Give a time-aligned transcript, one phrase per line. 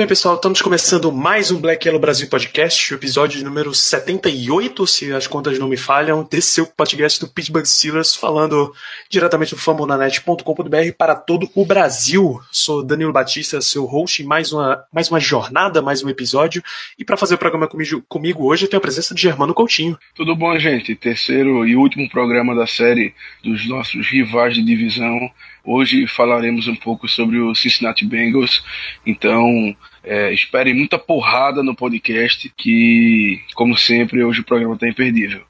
[0.00, 5.26] bem, pessoal, estamos começando mais um Black Yellow Brasil Podcast, episódio número 78, se as
[5.26, 8.72] contas não me falham, desse seu podcast do Pittsburgh Steelers, falando
[9.10, 12.40] diretamente do fambonanet.com.br para todo o Brasil.
[12.50, 16.62] Sou Danilo Batista, seu host, mais uma, mais uma jornada, mais um episódio,
[16.98, 19.98] e para fazer o programa comigo, comigo hoje eu tenho a presença de Germano Coutinho.
[20.14, 20.94] Tudo bom, gente?
[20.94, 23.12] Terceiro e último programa da série
[23.44, 25.30] dos nossos rivais de divisão.
[25.64, 28.64] Hoje falaremos um pouco sobre o Cincinnati Bengals.
[29.04, 35.42] Então, é, esperem muita porrada no podcast, que, como sempre, hoje o programa está imperdível.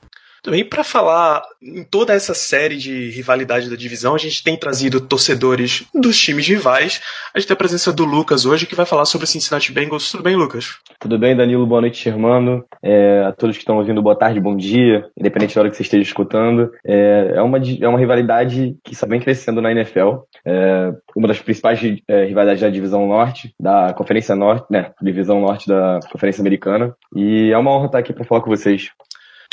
[0.43, 5.01] Também para falar em toda essa série de rivalidade da divisão, a gente tem trazido
[5.01, 7.01] torcedores dos times rivais.
[7.35, 10.11] A gente tem a presença do Lucas hoje, que vai falar sobre o Cincinnati Bengals.
[10.11, 10.79] Tudo bem, Lucas?
[10.99, 11.67] Tudo bem, Danilo?
[11.67, 12.65] Boa noite, Germano.
[12.83, 15.83] É, a todos que estão ouvindo, boa tarde, bom dia, independente da hora que você
[15.83, 16.73] esteja escutando.
[16.85, 20.21] É, é, uma, é uma rivalidade que está bem crescendo na NFL.
[20.45, 24.93] É uma das principais é, rivalidades da divisão norte, da Conferência Norte, né?
[25.03, 26.95] Divisão norte da Conferência Americana.
[27.15, 28.91] E é uma honra estar aqui para falar com vocês.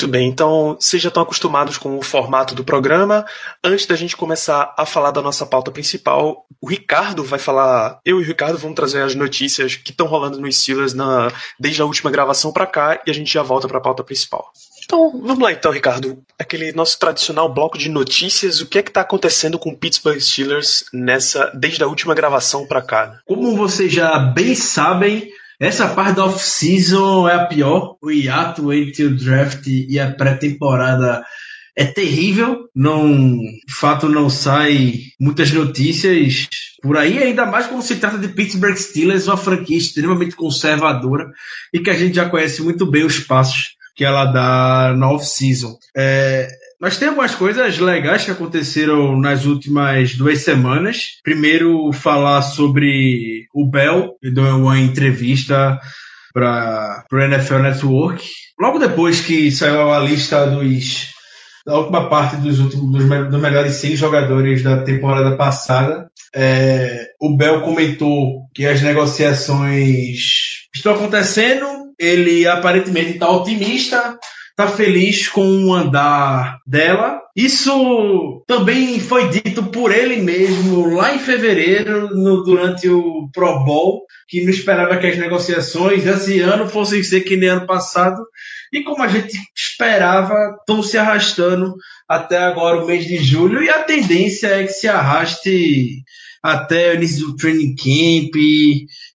[0.00, 3.26] Muito bem, então vocês já estão acostumados com o formato do programa.
[3.64, 7.98] Antes da gente começar a falar da nossa pauta principal, o Ricardo vai falar.
[8.04, 11.82] Eu e o Ricardo vamos trazer as notícias que estão rolando nos Steelers na, desde
[11.82, 14.52] a última gravação para cá e a gente já volta para a pauta principal.
[14.84, 16.22] Então, vamos lá então, Ricardo.
[16.38, 18.60] Aquele nosso tradicional bloco de notícias.
[18.60, 22.68] O que é que está acontecendo com o Pittsburgh Steelers nessa desde a última gravação
[22.68, 23.18] para cá?
[23.26, 25.28] Como vocês já bem sabem,
[25.60, 27.96] essa parte da off-season é a pior.
[28.00, 31.24] O hiato entre o draft e a pré-temporada
[31.76, 32.68] é terrível.
[32.74, 36.48] Não, de fato, não sai muitas notícias
[36.80, 41.28] por aí, ainda mais quando se trata de Pittsburgh Steelers, uma franquia extremamente conservadora
[41.72, 45.76] e que a gente já conhece muito bem os passos que ela dá na off-season.
[45.96, 46.48] É,
[46.80, 51.18] nós temos algumas coisas legais que aconteceram nas últimas duas semanas.
[51.24, 55.80] Primeiro, falar sobre o Bell, que deu uma entrevista
[56.32, 58.24] para o NFL Network.
[58.60, 61.08] Logo depois que saiu a lista dos
[61.66, 67.36] da última parte dos últimos dos, dos melhores 100 jogadores da temporada passada, é, o
[67.36, 71.66] Bell comentou que as negociações estão acontecendo.
[71.98, 74.16] Ele aparentemente está otimista
[74.58, 77.20] tá feliz com o andar dela.
[77.36, 84.02] Isso também foi dito por ele mesmo lá em fevereiro, no, durante o Pro Bowl,
[84.26, 88.20] que não esperava que as negociações desse ano fossem ser que nem ano passado.
[88.72, 91.76] E como a gente esperava, estão se arrastando
[92.08, 96.02] até agora o mês de julho, e a tendência é que se arraste
[96.42, 98.34] até o início do training camp,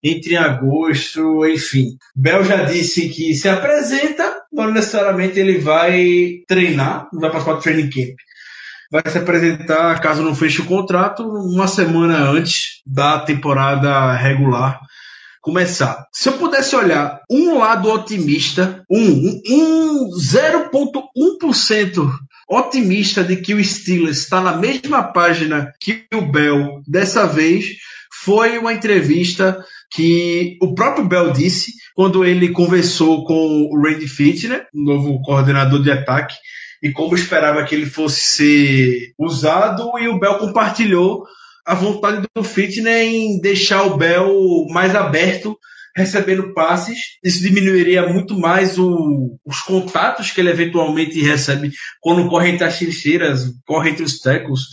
[0.01, 1.97] entre agosto, enfim.
[2.15, 7.62] Bel já disse que se apresenta, não necessariamente ele vai treinar, não vai participar do
[7.62, 8.16] training camp.
[8.91, 14.80] Vai se apresentar, caso não feche o contrato, uma semana antes da temporada regular
[15.41, 16.08] começar.
[16.14, 22.09] Se eu pudesse olhar um lado otimista, um, um 0,1%
[22.47, 27.66] otimista de que o Steelers está na mesma página que o Bell dessa vez,
[28.24, 34.67] foi uma entrevista que o próprio Bell disse quando ele conversou com o Randy Fitner,
[34.73, 36.35] o novo coordenador de ataque,
[36.81, 41.25] e como esperava que ele fosse ser usado, e o Bell compartilhou
[41.65, 45.57] a vontade do Fitner em deixar o Bell mais aberto
[45.95, 46.97] recebendo passes.
[47.23, 51.71] Isso diminuiria muito mais o, os contatos que ele eventualmente recebe
[52.01, 54.67] quando corre entre as trincheiras, corre entre os tecos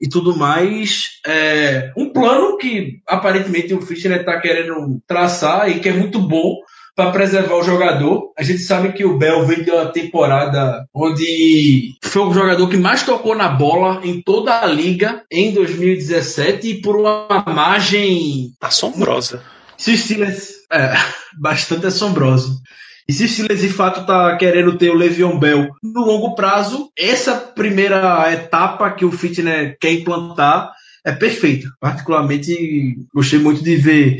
[0.00, 1.20] e tudo mais.
[1.26, 6.56] É um plano que aparentemente o Fischer está querendo traçar e que é muito bom
[6.96, 8.32] para preservar o jogador.
[8.36, 12.78] A gente sabe que o Bell veio de uma temporada onde foi o jogador que
[12.78, 19.42] mais tocou na bola em toda a liga em 2017 e por uma margem assombrosa.
[19.76, 20.94] Se o Steelers é
[21.38, 22.60] bastante assombroso.
[23.08, 27.36] E se Steelers de fato está querendo ter o Le'Veon Bell no longo prazo, essa
[27.36, 30.72] primeira etapa que o Fitner quer implantar
[31.04, 31.68] é perfeita.
[31.80, 34.18] Particularmente, gostei muito de ver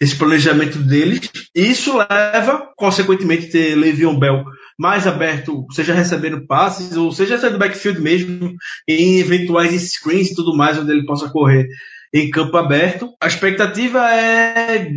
[0.00, 1.30] esse planejamento deles.
[1.54, 4.44] Isso leva, consequentemente, ter Le'Veon Bell
[4.78, 8.54] mais aberto, seja recebendo passes, ou seja saindo do backfield mesmo,
[8.88, 11.68] em eventuais screens e tudo mais, onde ele possa correr
[12.12, 13.10] em campo aberto.
[13.20, 14.90] A expectativa é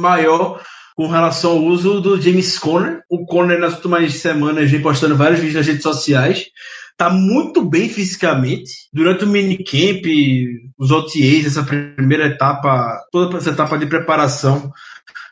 [0.00, 0.60] maior
[0.96, 3.02] com relação ao uso do James Conner.
[3.08, 6.46] O Conner, nas últimas semanas, vem postando vários vídeos nas redes sociais.
[6.96, 8.70] Tá muito bem fisicamente.
[8.92, 10.04] Durante o minicamp,
[10.78, 14.70] os OTAs, essa primeira etapa, toda essa etapa de preparação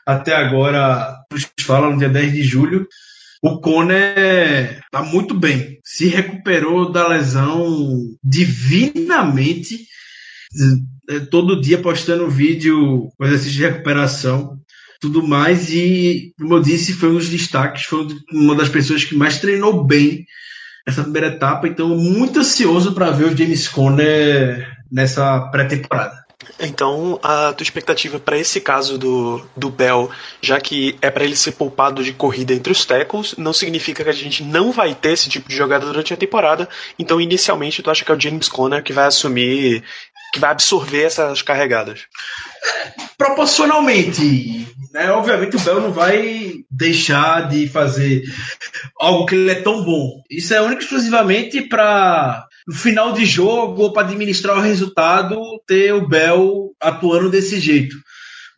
[0.03, 2.87] até agora, os falam no dia 10 de julho,
[3.43, 5.77] o Conner tá muito bem.
[5.83, 9.85] Se recuperou da lesão divinamente.
[11.09, 14.58] É, todo dia postando vídeo com exercício de recuperação
[14.99, 15.71] tudo mais.
[15.71, 19.83] E, como eu disse, foi um dos destaques, foi uma das pessoas que mais treinou
[19.83, 20.25] bem
[20.85, 21.67] essa primeira etapa.
[21.67, 26.19] Então, muito ansioso para ver o James Conner nessa pré-temporada.
[26.57, 30.09] Então, a tua expectativa para esse caso do, do Bell,
[30.41, 34.09] já que é para ele ser poupado de corrida entre os tackles, não significa que
[34.09, 36.67] a gente não vai ter esse tipo de jogada durante a temporada.
[36.97, 39.83] Então, inicialmente, tu acha que é o James Conner que vai assumir,
[40.33, 42.01] que vai absorver essas carregadas?
[43.17, 44.67] Proporcionalmente.
[44.93, 45.11] Né?
[45.11, 48.23] Obviamente, o Bell não vai deixar de fazer
[48.99, 50.23] algo que ele é tão bom.
[50.29, 55.93] Isso é único exclusivamente para no final de jogo ou para administrar o resultado, ter
[55.93, 57.95] o Bell atuando desse jeito.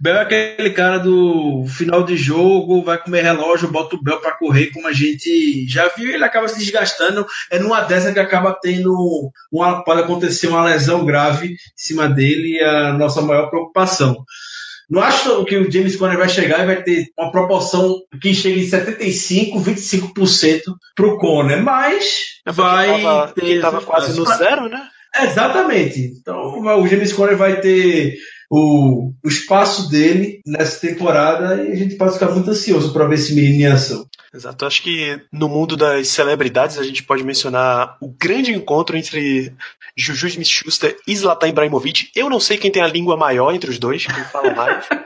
[0.01, 4.35] Bell é aquele cara do final de jogo, vai comer relógio, bota o Bell para
[4.35, 7.23] correr, como a gente já viu, ele acaba se desgastando.
[7.51, 8.95] É numa dessa que acaba tendo
[9.51, 14.25] uma, pode acontecer uma lesão grave em cima dele, e a nossa maior preocupação.
[14.89, 18.59] Não acho que o James Conner vai chegar e vai ter uma proporção que chega
[18.59, 20.61] em 75, 25%
[20.95, 23.45] para o Conner, mas É vai tava, ter.
[23.45, 24.81] ele tava quase no zero, né?
[25.23, 25.99] Exatamente.
[26.19, 28.15] Então o James Conner vai ter
[28.53, 33.15] o, o espaço dele nessa temporada e a gente pode ficar muito ansioso para ver
[33.15, 34.05] esse menino em ação.
[34.33, 34.65] Exato.
[34.65, 39.53] Acho que no mundo das celebridades a gente pode mencionar o grande encontro entre
[39.95, 42.09] Juju Smith-Schuster e Zlatan Ibrahimovic.
[42.13, 44.85] Eu não sei quem tem a língua maior entre os dois, quem fala mais.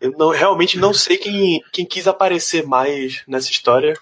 [0.00, 3.94] Eu não, realmente não sei quem, quem quis aparecer mais nessa história.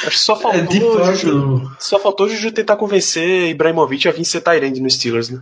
[0.00, 4.12] Acho que só faltou, É, o fato, Juju, só faltou Juju tentar convencer Ibrahimovic a
[4.12, 5.40] vir ser Tyrande no Steelers, né?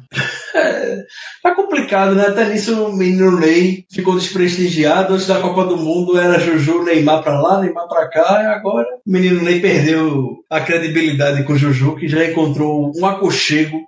[1.42, 2.26] Tá complicado, né?
[2.26, 5.14] Até nisso o menino Ney ficou desprestigiado.
[5.14, 8.42] Antes da Copa do Mundo era Juju, Neymar pra lá, Neymar pra cá.
[8.42, 13.06] E agora o menino Ney perdeu a credibilidade com o Juju, que já encontrou um
[13.06, 13.80] aconchego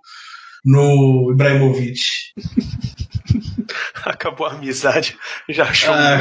[0.64, 2.00] no Ibrahimovic.
[4.04, 5.16] Acabou a amizade,
[5.48, 5.94] já achou.
[5.94, 6.18] Ah,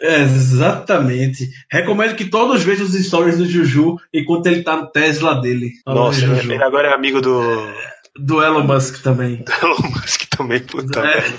[0.00, 1.48] exatamente.
[1.70, 5.72] Recomendo que todos vejam os stories do Juju enquanto ele tá no Tesla dele.
[5.86, 6.52] Nossa, Juju.
[6.52, 7.68] ele agora é amigo do
[8.18, 9.44] Do Elon Musk também.
[9.62, 11.02] Elon Musk também, puta É.
[11.02, 11.36] merda.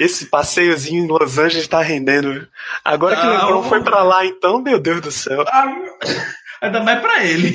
[0.00, 2.46] Esse passeiozinho em Los Angeles tá rendendo.
[2.84, 5.44] Agora que o Ah, LeBron o- foi pra lá, então, meu Deus do céu.
[5.48, 5.74] Ah,
[6.62, 7.54] Ainda mais pra ele.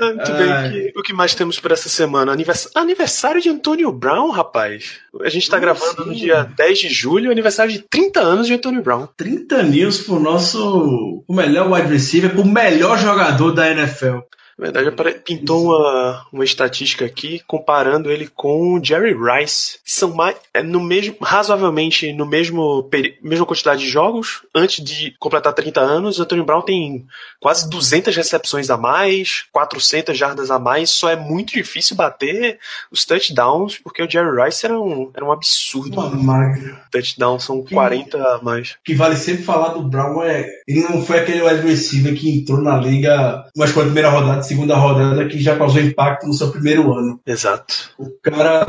[0.00, 2.32] Muito bem, o que, mais temos por essa semana?
[2.32, 4.98] Anivers- Aniversário de Antonio Brown, rapaz.
[5.22, 6.10] A gente tá Como gravando assim?
[6.10, 9.08] no dia 10 de julho, aniversário de 30 anos de Antonio Brown.
[9.16, 14.18] 30 news pro nosso o melhor wide receiver, pro melhor jogador da NFL.
[14.58, 19.78] Na verdade, pintou uma, uma estatística aqui comparando ele com o Jerry Rice.
[19.84, 22.88] São mais, é no mesmo, razoavelmente no mesmo
[23.22, 24.42] mesma quantidade de jogos.
[24.52, 27.06] Antes de completar 30 anos, o Antonio Brown tem
[27.40, 30.90] quase 200 recepções a mais, 400 jardas a mais.
[30.90, 32.58] Só é muito difícil bater
[32.90, 36.00] os touchdowns, porque o Jerry Rice era um, era um absurdo.
[36.00, 36.80] Uma máquina.
[36.90, 38.70] Touchdown são 40 a mais.
[38.72, 40.48] O que vale sempre falar do Brown é.
[40.66, 44.47] Ele não foi aquele wide receiver que entrou na liga, mas com a primeira rodada,
[44.48, 47.20] segunda rodada, que já causou impacto no seu primeiro ano.
[47.26, 47.92] Exato.
[47.98, 48.66] O cara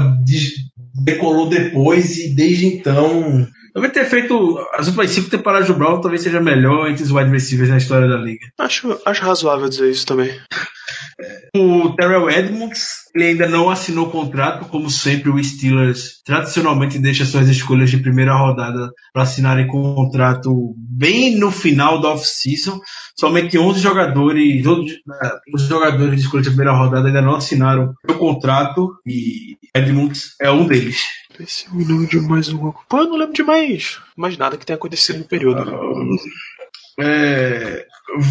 [0.94, 3.48] decolou depois e desde então.
[3.74, 7.30] Talvez ter feito as últimas cinco temporadas do Brown, talvez seja melhor entre os wide
[7.30, 8.46] receivers na história da liga.
[8.58, 10.32] Acho, acho razoável dizer isso também.
[11.56, 17.26] O Terrell Edmonds, ele ainda não assinou o contrato, como sempre o Steelers tradicionalmente deixa
[17.26, 22.80] suas escolhas de primeira rodada para assinarem com contrato bem no final da off-season.
[23.20, 28.14] Somente 11 jogadores, eh, os jogadores de escolha de primeira rodada ainda não assinaram o
[28.14, 31.02] contrato e Edmonds é um deles.
[31.40, 32.72] Esse é o nome de mais um.
[32.90, 35.64] Pô, eu não lembro de mais, mais nada que tenha acontecido no período.
[37.00, 37.86] É,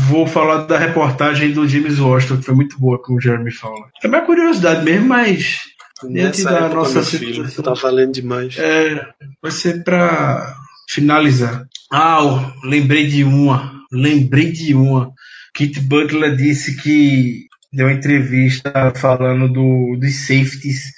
[0.08, 3.88] vou falar da reportagem do James Washington, que foi muito boa com o Jeremy Fowler.
[4.02, 5.60] É uma curiosidade mesmo, mas
[6.04, 8.56] Nessa da nossa situação- tá valendo demais.
[8.58, 9.06] É,
[9.42, 10.54] vai ser pra
[10.90, 11.64] finalizar.
[11.90, 12.18] Ah,
[12.62, 13.72] eu lembrei de uma.
[13.90, 15.12] Lembrei de uma.
[15.54, 20.92] Kit Butler disse que deu uma entrevista falando do, dos safeties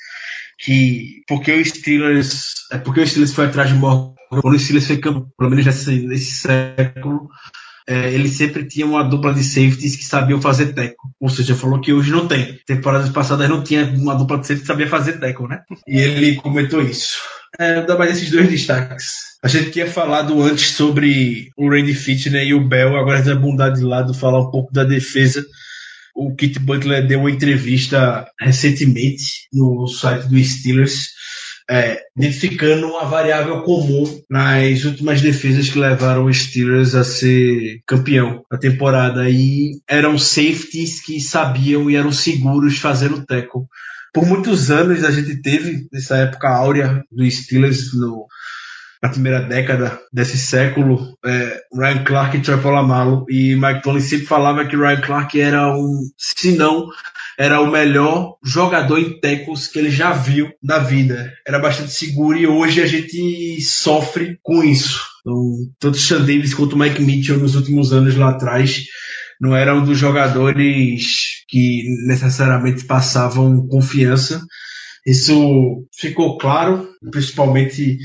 [0.63, 4.87] que porque o Steelers é porque o Steelers foi atrás de Morgan quando o Steelers
[4.87, 7.29] foi campeão, pelo menos nesse, nesse século
[7.91, 11.11] é, ele sempre tinha uma dupla de safeties que sabiam fazer teco.
[11.19, 12.57] Ou seja, falou que hoje não tem.
[12.65, 15.63] Temporadas passadas não tinha uma dupla de safeties que sabia fazer teco, né?
[15.89, 17.19] E ele comentou isso.
[17.59, 19.31] é, dar mais esses dois destaques.
[19.43, 23.35] A gente tinha falado antes sobre o Randy Fitner e o Bell, agora a gente
[23.35, 25.45] vai mudar de lado, falar um pouco da defesa.
[26.23, 31.13] O Kit Butler deu uma entrevista recentemente no site do Steelers,
[31.67, 38.45] é, identificando uma variável comum nas últimas defesas que levaram os Steelers a ser campeão
[38.51, 39.31] da temporada.
[39.31, 43.63] E eram safeties que sabiam e eram seguros fazendo tackle.
[44.13, 48.27] Por muitos anos a gente teve, nessa época áurea do Steelers, no,
[49.03, 53.25] na primeira década desse século, é, Ryan Clark e Troy Polamalu.
[53.31, 56.89] E Mike Tony sempre falava que Ryan Clark era um, se não,
[57.39, 61.33] era o melhor jogador em tackles que ele já viu na vida.
[61.47, 65.01] Era bastante seguro e hoje a gente sofre com isso.
[65.21, 65.35] Então,
[65.79, 68.85] tanto Sean Davis quanto Mike Mitchell nos últimos anos lá atrás
[69.41, 74.43] não eram dos jogadores que necessariamente passavam confiança.
[75.07, 77.99] Isso ficou claro, principalmente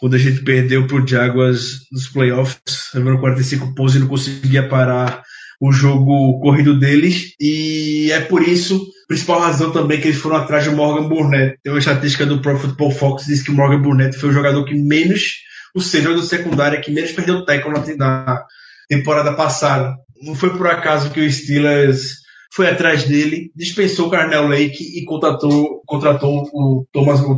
[0.00, 4.68] quando a gente perdeu para o Jaguars nos playoffs, levando 45 pontos e não conseguia
[4.68, 5.22] parar
[5.60, 7.34] o jogo corrido deles.
[7.40, 11.58] E é por isso, principal razão também que eles foram atrás do Morgan Burnett.
[11.62, 14.64] Tem uma estatística do Pro Football Fox diz que o Morgan Burnett foi o jogador
[14.64, 15.38] que menos,
[15.74, 18.44] o seja, do secundária que menos perdeu tackle na
[18.88, 19.96] temporada passada.
[20.22, 25.04] Não foi por acaso que o Steelers foi atrás dele, dispensou o Carnell Lake e
[25.04, 27.36] contratou, contratou o Thomas o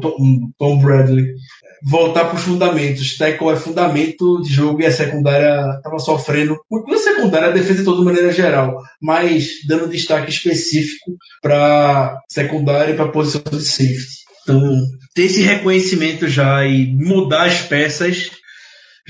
[0.56, 1.34] Tom Bradley
[1.82, 3.16] voltar para os fundamentos.
[3.16, 6.58] Tackle é fundamento de jogo e a secundária estava sofrendo.
[6.70, 12.92] Muito a secundária, a defesa de toda maneira geral, mas dando destaque específico para secundária
[12.92, 14.20] e para a posição de safety.
[14.42, 14.82] Então,
[15.14, 18.30] ter esse reconhecimento já e mudar as peças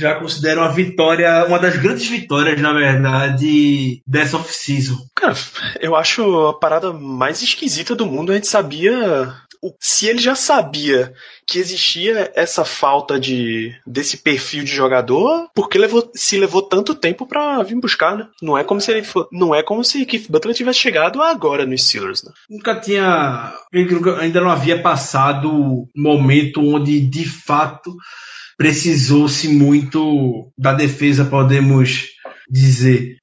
[0.00, 4.96] já considero uma vitória, uma das grandes vitórias, na verdade, dessa off-season.
[5.14, 5.34] Cara,
[5.80, 8.32] eu acho a parada mais esquisita do mundo.
[8.32, 9.34] A gente sabia
[9.78, 11.12] se ele já sabia
[11.46, 16.94] que existia essa falta de desse perfil de jogador, por que levou, se levou tanto
[16.94, 18.26] tempo para vir buscar, né?
[18.40, 21.66] Não é como se ele for, não é como se Keith Butler tivesse chegado agora
[21.66, 22.32] nos Steelers, né?
[22.48, 23.52] Nunca tinha,
[24.18, 27.94] ainda não havia passado um momento onde de fato
[28.60, 32.08] precisou-se muito da defesa, podemos
[32.50, 33.16] dizer.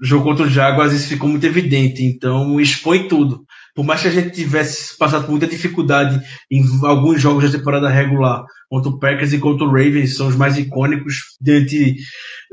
[0.00, 4.08] O jogo contra o Jaguars isso ficou muito evidente, então expõe tudo por mais que
[4.08, 6.20] a gente tivesse passado muita dificuldade
[6.50, 10.36] em alguns jogos da temporada regular, contra o Packers e contra o Ravens, são os
[10.36, 11.96] mais icônicos diante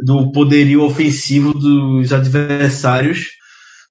[0.03, 3.27] do poderio ofensivo dos adversários.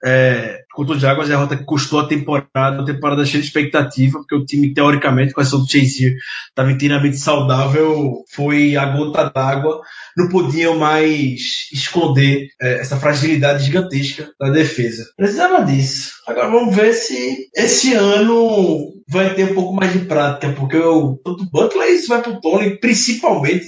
[0.05, 3.49] É, contra o Jaguars é a rota que custou a temporada, uma temporada cheia de
[3.49, 6.17] expectativa, porque o time, teoricamente, com a ação do Chase
[6.49, 9.81] estava inteiramente saudável, foi a gota d'água
[10.17, 15.09] não podiam mais esconder é, essa fragilidade gigantesca da defesa.
[15.17, 16.13] Precisava disso.
[16.27, 21.17] Agora vamos ver se esse ano vai ter um pouco mais de prática, porque o,
[21.25, 23.67] tanto Butler isso vai para o Tony, principalmente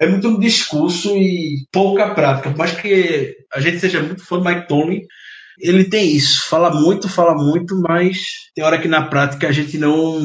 [0.00, 2.50] é muito um discurso e pouca prática.
[2.50, 5.06] Por mais que a gente seja muito fã do Mike Tony,
[5.58, 6.48] ele tem isso.
[6.48, 8.18] Fala muito, fala muito, mas
[8.54, 10.20] tem hora que na prática a gente não,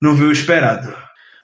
[0.00, 0.92] não vê o esperado.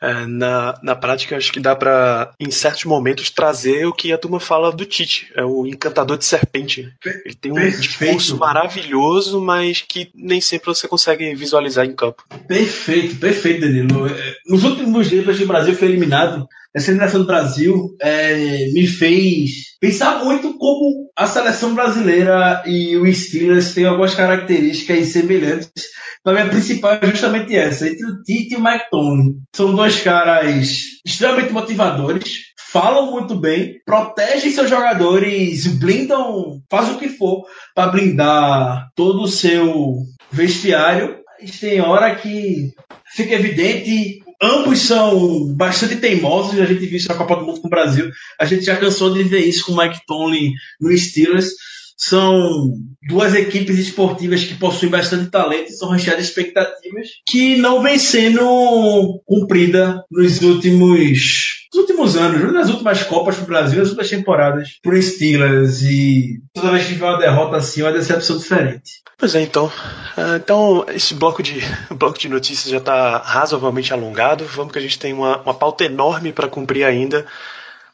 [0.05, 4.19] É, na, na prática, acho que dá para, em certos momentos, trazer o que a
[4.19, 6.93] turma fala do Tite, é o encantador de serpente.
[7.25, 7.81] Ele tem um Perfeito.
[7.81, 12.23] discurso maravilhoso, mas que nem sempre você consegue visualizar em campo.
[12.47, 14.07] Perfeito, perfeito, Danilo.
[14.07, 19.77] É, nos últimos dias o Brasil foi eliminado, essa eliminação do Brasil é, me fez
[19.81, 25.85] pensar muito como a seleção brasileira e o Steelers têm algumas características semelhantes
[26.33, 29.37] mim, a principal é justamente essa, entre o Tite e o Mike Tony.
[29.55, 37.11] São dois caras extremamente motivadores, falam muito bem, protegem seus jogadores, blindam, fazem o que
[37.11, 39.99] for para blindar todo o seu
[40.33, 41.23] vestiário.
[41.41, 42.71] Mas tem hora que
[43.15, 47.67] fica evidente ambos são bastante teimosos, a gente viu isso na Copa do Mundo com
[47.67, 48.11] o Brasil.
[48.39, 51.51] A gente já cansou de ver isso com o Mike Tomlin no Steelers
[51.97, 52.75] são
[53.09, 57.99] duas equipes esportivas que possuem bastante talento e são recheadas de expectativas que não vem
[57.99, 61.64] sendo cumprida nos últimos,
[61.95, 66.73] últimos anos, nas últimas Copas para o Brasil, nas últimas temporadas para Steelers e toda
[66.73, 69.03] vez que vem uma derrota assim, uma decepção diferente.
[69.17, 69.71] Pois é, então.
[70.17, 71.61] Ah, então, esse bloco de,
[71.97, 74.45] bloco de notícias já está razoavelmente alongado.
[74.45, 77.25] Vamos que a gente tem uma, uma pauta enorme para cumprir ainda.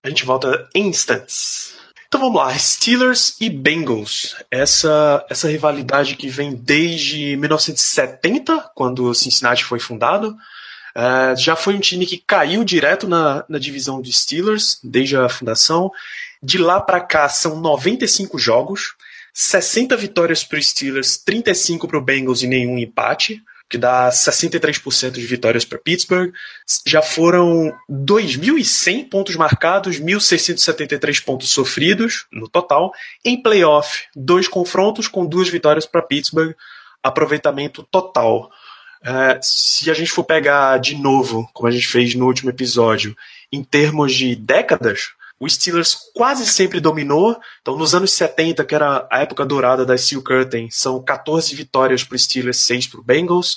[0.02, 1.78] A gente volta em instantes.
[2.08, 4.34] Então vamos lá, Steelers e Bengals.
[4.50, 10.36] Essa, essa rivalidade que vem desde 1970, quando Cincinnati foi fundado.
[10.96, 15.28] Uh, já foi um time que caiu direto na, na divisão de Steelers desde a
[15.28, 15.90] fundação.
[16.42, 18.94] De lá para cá são 95 jogos,
[19.32, 23.42] 60 vitórias para os Steelers, 35 para o Bengals e nenhum empate.
[23.68, 26.32] que dá 63% de vitórias para Pittsburgh.
[26.84, 32.92] Já foram 2.100 pontos marcados, 1.673 pontos sofridos no total.
[33.24, 36.56] Em playoff, dois confrontos com duas vitórias para Pittsburgh,
[37.00, 38.50] aproveitamento total.
[39.02, 43.16] Uh, se a gente for pegar de novo, como a gente fez no último episódio,
[43.50, 47.40] em termos de décadas, o Steelers quase sempre dominou.
[47.62, 52.04] Então, nos anos 70, que era a época dourada da Steel Curtain, são 14 vitórias
[52.04, 53.56] para o Steelers, 6 para o Bengals.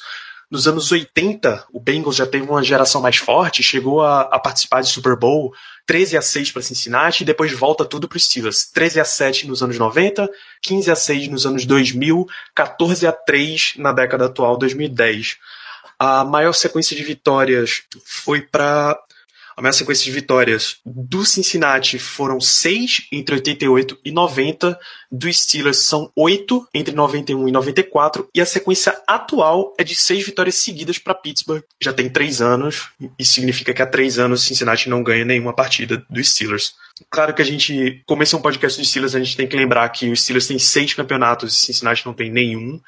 [0.53, 4.81] Nos anos 80, o Bengals já teve uma geração mais forte, chegou a, a participar
[4.81, 5.51] de Super Bowl,
[5.87, 8.69] 13 a 6 para Cincinnati, e depois volta tudo para os Steelers.
[8.71, 10.29] 13 a 7 nos anos 90,
[10.61, 15.37] 15 a 6 nos anos 2000, 14 a 3 na década atual, 2010.
[15.97, 18.95] A maior sequência de vitórias foi para
[19.55, 24.79] a maior sequência de vitórias do Cincinnati foram seis entre 88 e 90,
[25.11, 30.25] do Steelers são oito entre 91 e 94, e a sequência atual é de seis
[30.25, 31.63] vitórias seguidas para Pittsburgh.
[31.81, 36.03] Já tem três anos, e significa que há três anos Cincinnati não ganha nenhuma partida
[36.09, 36.75] do Steelers.
[37.09, 39.55] Claro que a gente, como esse é um podcast do Steelers, a gente tem que
[39.55, 42.79] lembrar que o Steelers tem seis campeonatos e Cincinnati não tem nenhum.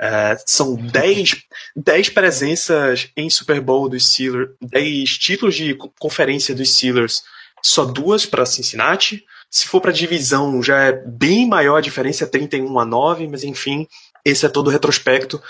[0.00, 1.36] É, são dez,
[1.74, 7.22] dez presenças em Super Bowl do Steelers, dez títulos de conferência dos Steelers,
[7.62, 9.24] só duas para Cincinnati.
[9.50, 13.44] Se for para divisão, já é bem maior a diferença, é 31 a 9, mas
[13.44, 13.88] enfim,
[14.28, 15.40] esse é todo o retrospecto.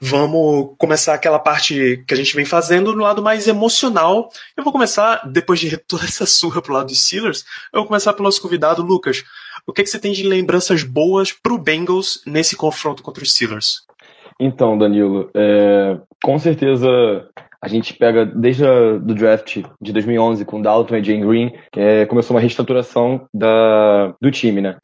[0.00, 4.28] Vamos começar aquela parte que a gente vem fazendo no lado mais emocional.
[4.56, 8.12] Eu vou começar, depois de toda essa surra pro lado dos Steelers, eu vou começar
[8.12, 9.24] pelo nosso convidado, Lucas.
[9.66, 13.32] O que, é que você tem de lembranças boas pro Bengals nesse confronto contra os
[13.32, 13.82] Steelers?
[14.38, 16.88] Então, Danilo, é, com certeza
[17.64, 22.04] a gente pega desde o do draft de 2011 com Dalton e Jane Green, é,
[22.04, 24.76] começou uma reestruturação da, do time, né?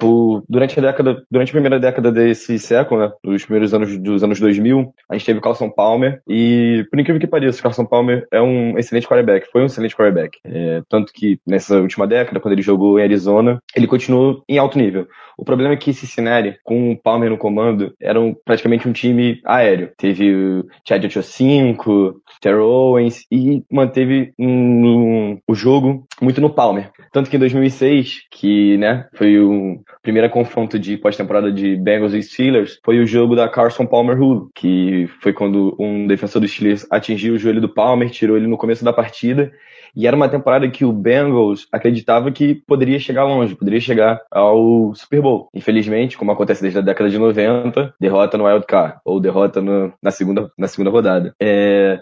[0.48, 3.12] Durante a década, durante a primeira década desse século, né?
[3.22, 7.26] Dos primeiros anos dos anos 2000, a gente teve Carlson Palmer e, por incrível que
[7.26, 10.38] pareça, Carlson Palmer é um excelente quarterback, foi um excelente quarterback.
[10.46, 14.78] É, tanto que nessa última década, quando ele jogou em Arizona, ele continuou em alto
[14.78, 15.06] nível.
[15.36, 19.40] O problema é que Cincinnati, com o Palmer no comando, era um, praticamente um time
[19.44, 19.90] aéreo.
[19.96, 26.90] Teve o Chad 5, Terrell Owens e manteve um, um, o jogo muito no Palmer.
[27.12, 32.22] Tanto que em 2006, que né, foi o primeiro confronto de pós-temporada de Bengals e
[32.22, 36.86] Steelers, foi o jogo da Carson Palmer Rule, que foi quando um defensor dos Steelers
[36.90, 39.50] atingiu o joelho do Palmer, tirou ele no começo da partida
[39.94, 44.94] e era uma temporada que o Bengals acreditava que poderia chegar longe, poderia chegar ao
[44.94, 45.48] Super Bowl.
[45.54, 49.92] Infelizmente, como acontece desde a década de 90, derrota no Wild Card, ou derrota no,
[50.02, 51.34] na, segunda, na segunda rodada.
[51.40, 52.00] É,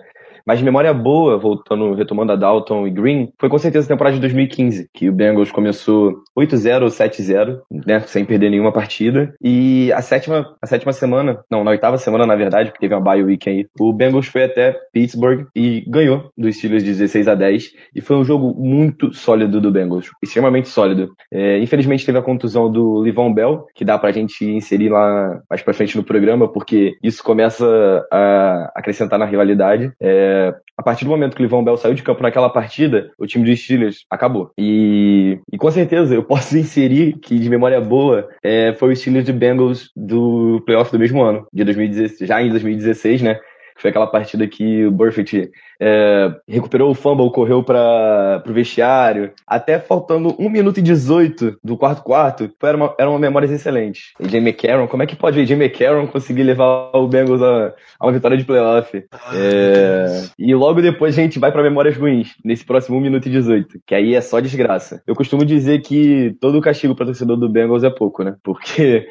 [0.49, 4.21] mas memória boa, voltando, retomando a Dalton e Green, foi com certeza a temporada de
[4.23, 9.35] 2015, que o Bengals começou 8-0 ou 7-0, né, sem perder nenhuma partida.
[9.43, 13.01] E a sétima, a sétima semana, não, na oitava semana, na verdade, porque teve uma
[13.03, 17.35] bye week aí, o Bengals foi até Pittsburgh e ganhou dos Steelers de 16 a
[17.35, 17.71] 10.
[17.95, 21.11] E foi um jogo muito sólido do Bengals, extremamente sólido.
[21.31, 25.61] É, infelizmente teve a contusão do Livon Bell, que dá pra gente inserir lá mais
[25.61, 27.67] pra frente no programa, porque isso começa
[28.11, 29.93] a acrescentar na rivalidade.
[30.01, 30.38] É,
[30.77, 33.45] a partir do momento que o Livon Bell saiu de campo naquela partida, o time
[33.45, 34.53] dos Steelers acabou.
[34.57, 39.27] E, e com certeza eu posso inserir que, de memória boa, é, foi o Steelers
[39.27, 43.41] de Bengals do playoff do mesmo ano, de 2016, já em 2016, né?
[43.79, 49.79] Foi aquela partida que o Burfitt é, recuperou o fumble, correu para o vestiário, até
[49.79, 54.13] faltando 1 minuto e 18 do quarto quarto, era uma, era uma memória excelente.
[54.21, 58.07] AJ McCarron, como é que pode o AJ McCarron conseguir levar o Bengals a, a
[58.07, 59.05] uma vitória de playoff?
[59.33, 63.31] É, e logo depois a gente vai para memórias ruins, nesse próximo 1 minuto e
[63.31, 65.03] 18, que aí é só desgraça.
[65.07, 68.35] Eu costumo dizer que todo castigo para torcedor do Bengals é pouco, né?
[68.43, 69.07] Porque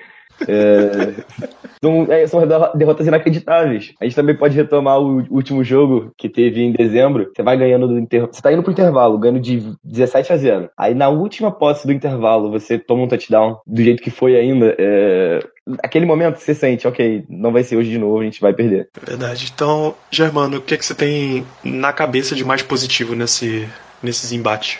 [0.47, 1.13] é,
[1.81, 2.41] são, é, são,
[2.75, 3.93] derrotas inacreditáveis.
[3.99, 7.31] A gente também pode retomar o último jogo que teve em dezembro.
[7.33, 8.33] Você vai ganhando do intervalo.
[8.33, 10.69] Você tá indo pro intervalo, ganhando de 17 a 0.
[10.77, 14.75] Aí na última posse do intervalo, você toma um touchdown do jeito que foi ainda.
[14.77, 15.39] É,
[15.83, 18.89] aquele momento você sente, ok, não vai ser hoje de novo, a gente vai perder.
[19.05, 19.51] Verdade.
[19.53, 23.67] Então, Germano, o que, é que você tem na cabeça de mais positivo nesse,
[24.01, 24.79] nesses embates?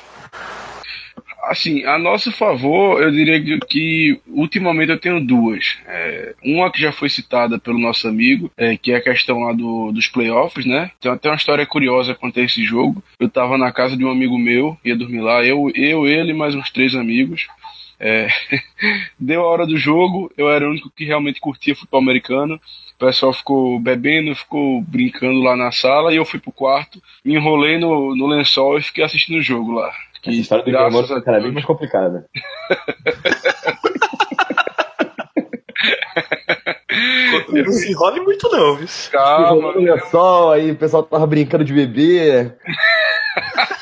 [1.48, 5.78] Assim, a nosso favor, eu diria que ultimamente eu tenho duas.
[5.86, 9.54] É, uma que já foi citada pelo nosso amigo, é, que é a questão lá
[9.54, 10.92] do, dos playoffs, né?
[11.00, 13.02] Tem até uma história curiosa quanto a esse jogo.
[13.20, 16.54] Eu tava na casa de um amigo meu, ia dormir lá, eu, eu ele mais
[16.54, 17.48] uns três amigos.
[18.00, 18.28] É,
[19.20, 22.60] deu a hora do jogo, eu era o único que realmente curtia futebol americano.
[22.96, 27.36] O pessoal ficou bebendo, ficou brincando lá na sala e eu fui pro quarto, me
[27.36, 29.94] enrolei no, no lençol e fiquei assistindo o jogo lá.
[30.22, 32.26] Que, Essa história do é cada vez mais complicada.
[37.52, 38.88] não se enrole muito não, viu?
[39.12, 39.68] Calma.
[39.70, 42.52] Olha só, aí o pessoal tava brincando de bebê.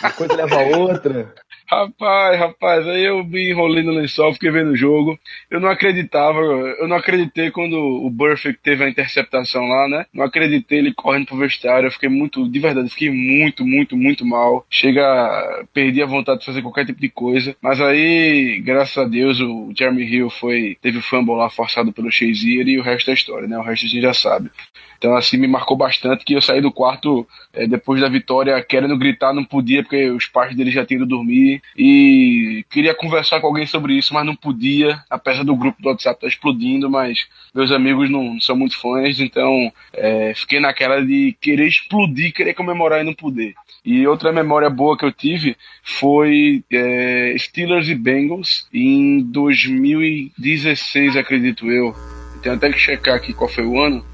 [0.02, 1.34] Uma coisa leva a outra.
[1.68, 5.20] Rapaz, rapaz, aí eu me enrolei no lençol, fiquei vendo o jogo.
[5.50, 10.06] Eu não acreditava, eu não acreditei quando o Burfict teve a interceptação lá, né?
[10.14, 11.88] Não acreditei ele correndo pro vestiário.
[11.88, 14.64] Eu fiquei muito, de verdade, fiquei muito, muito, muito mal.
[14.70, 17.56] Chega, perdi a vontade de fazer qualquer tipo de coisa.
[17.60, 22.12] Mas aí, graças a Deus, o Jeremy Hill foi, teve o fumble lá forçado pelo
[22.12, 23.58] Shazier e o resto é história, né?
[23.58, 24.52] O resto a gente já sabe.
[24.98, 28.98] Então, assim, me marcou bastante que eu saí do quarto é, depois da vitória querendo
[28.98, 31.55] gritar, não podia, porque os pais dele já tinham ido dormir.
[31.78, 36.18] E queria conversar com alguém sobre isso, mas não podia, apesar do grupo do WhatsApp
[36.18, 41.68] estar explodindo, mas meus amigos não são muito fãs, então é, fiquei naquela de querer
[41.68, 43.54] explodir, querer comemorar e não poder.
[43.84, 51.70] E outra memória boa que eu tive foi é, Steelers e Bengals em 2016, acredito
[51.70, 51.94] eu.
[52.42, 54.06] Tenho até que checar aqui qual foi o ano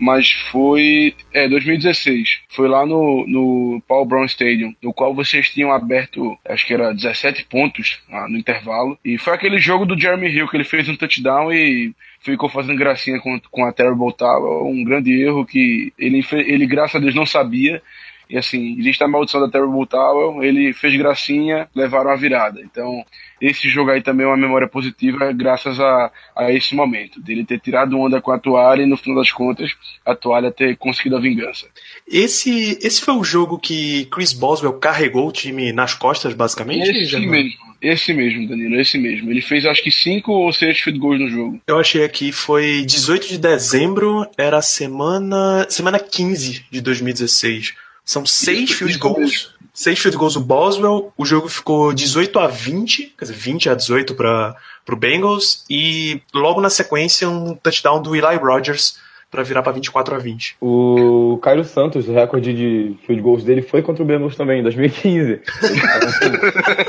[0.00, 2.40] mas foi é 2016.
[2.48, 6.94] Foi lá no, no Paul Brown Stadium, no qual vocês tinham aberto, acho que era
[6.94, 8.98] 17 pontos ah, no intervalo.
[9.04, 12.78] E foi aquele jogo do Jeremy Hill que ele fez um touchdown e ficou fazendo
[12.78, 17.14] gracinha com, com a Terrible Tower, um grande erro que ele, ele graças a Deus
[17.14, 17.82] não sabia
[18.30, 22.60] e assim, existe a maldição da Terrible Tower, ele fez gracinha, levaram a virada.
[22.60, 23.04] Então,
[23.40, 27.58] esse jogo aí também é uma memória positiva, graças a, a esse momento, dele ter
[27.58, 29.72] tirado onda com a toalha e no final das contas,
[30.06, 31.66] a toalha ter conseguido a vingança.
[32.06, 36.88] Esse, esse foi o jogo que Chris Boswell carregou o time nas costas, basicamente?
[36.88, 39.28] Esse mesmo, esse mesmo, Danilo, esse mesmo.
[39.28, 41.60] Ele fez acho que cinco ou seis field goals no jogo.
[41.66, 47.74] Eu achei aqui, foi 18 de dezembro, era a semana, semana 15 de 2016.
[48.10, 49.54] São seis field goals.
[49.72, 51.12] Seis field goals do Boswell.
[51.16, 54.56] O jogo ficou 18 a 20, quer dizer, 20 a 18 para
[54.90, 55.64] o Bengals.
[55.70, 58.98] E logo na sequência, um touchdown do Eli Rogers
[59.30, 60.56] para virar para 24 a 20.
[60.60, 64.64] O Cairo Santos, o recorde de field goals dele foi contra o Bengals também, em
[64.64, 65.42] 2015.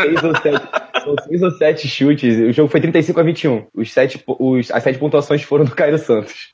[0.01, 0.67] seis ou sete,
[1.03, 2.39] são seis ou sete chutes.
[2.39, 3.67] O jogo foi 35 a 21.
[3.75, 6.51] Os sete, os, as sete pontuações foram do Cairo Santos.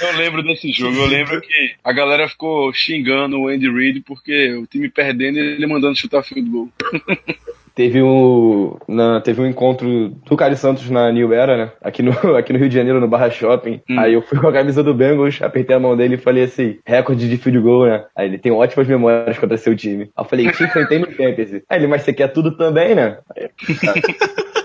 [0.00, 4.52] Eu lembro desse jogo, eu lembro que a galera ficou xingando o Andy Reid porque
[4.54, 6.68] o time perdendo e ele mandando chutar field goal.
[7.78, 11.72] Teve um, na, teve um encontro do Caio Santos na New Era, né?
[11.80, 13.80] Aqui no, aqui no Rio de Janeiro, no Barra Shopping.
[13.88, 14.00] Hum.
[14.00, 16.80] Aí eu fui com a camisa do Bengals, apertei a mão dele e falei assim:
[16.84, 18.04] recorde de field goal, né?
[18.16, 20.10] Aí ele tem ótimas memórias contra seu time.
[20.16, 21.62] Aí eu falei: te enfrentei no Fantasy.
[21.68, 23.18] Aí ele, mas você quer tudo também, né?
[23.36, 24.57] Aí, tá.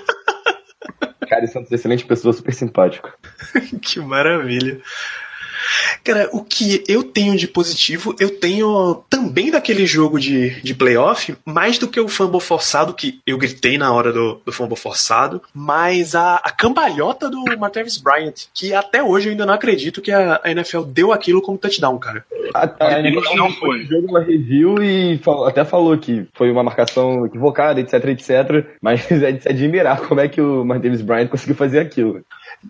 [1.33, 3.11] Caio Santos, excelente pessoa, super simpático.
[3.81, 4.79] que maravilha.
[6.03, 11.35] Cara, o que eu tenho de positivo, eu tenho também daquele jogo de, de playoff,
[11.45, 15.41] mais do que o fumble forçado, que eu gritei na hora do, do fumble forçado,
[15.53, 20.11] mas a, a cambalhota do Martavis Bryant, que até hoje eu ainda não acredito que
[20.11, 22.25] a, a NFL deu aquilo como touchdown, cara.
[22.53, 23.79] A, a Ele NFL não fez foi.
[23.83, 28.65] o jogo uma review e falou- até falou que foi uma marcação equivocada, etc, etc.
[28.81, 32.21] Mas é de se admirar como é que o Martavis Bryant conseguiu fazer aquilo.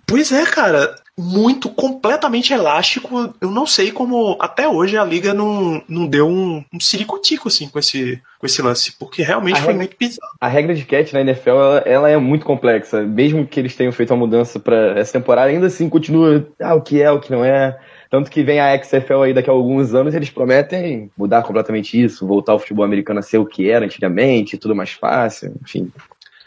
[0.05, 3.33] Pois é, cara, muito, completamente elástico.
[3.39, 7.67] Eu não sei como até hoje a liga não, não deu um, um ciricutico assim
[7.69, 10.31] com esse, com esse lance, porque realmente A foi regra- muito bizarro.
[10.41, 13.01] A regra de catch na NFL ela, ela é muito complexa.
[13.03, 16.81] Mesmo que eles tenham feito uma mudança para essa temporada, ainda assim continua ah, o
[16.81, 17.77] que é, o que não é.
[18.09, 22.27] Tanto que vem a XFL aí daqui a alguns anos, eles prometem mudar completamente isso,
[22.27, 25.91] voltar o futebol americano a ser o que era antigamente, tudo mais fácil, enfim.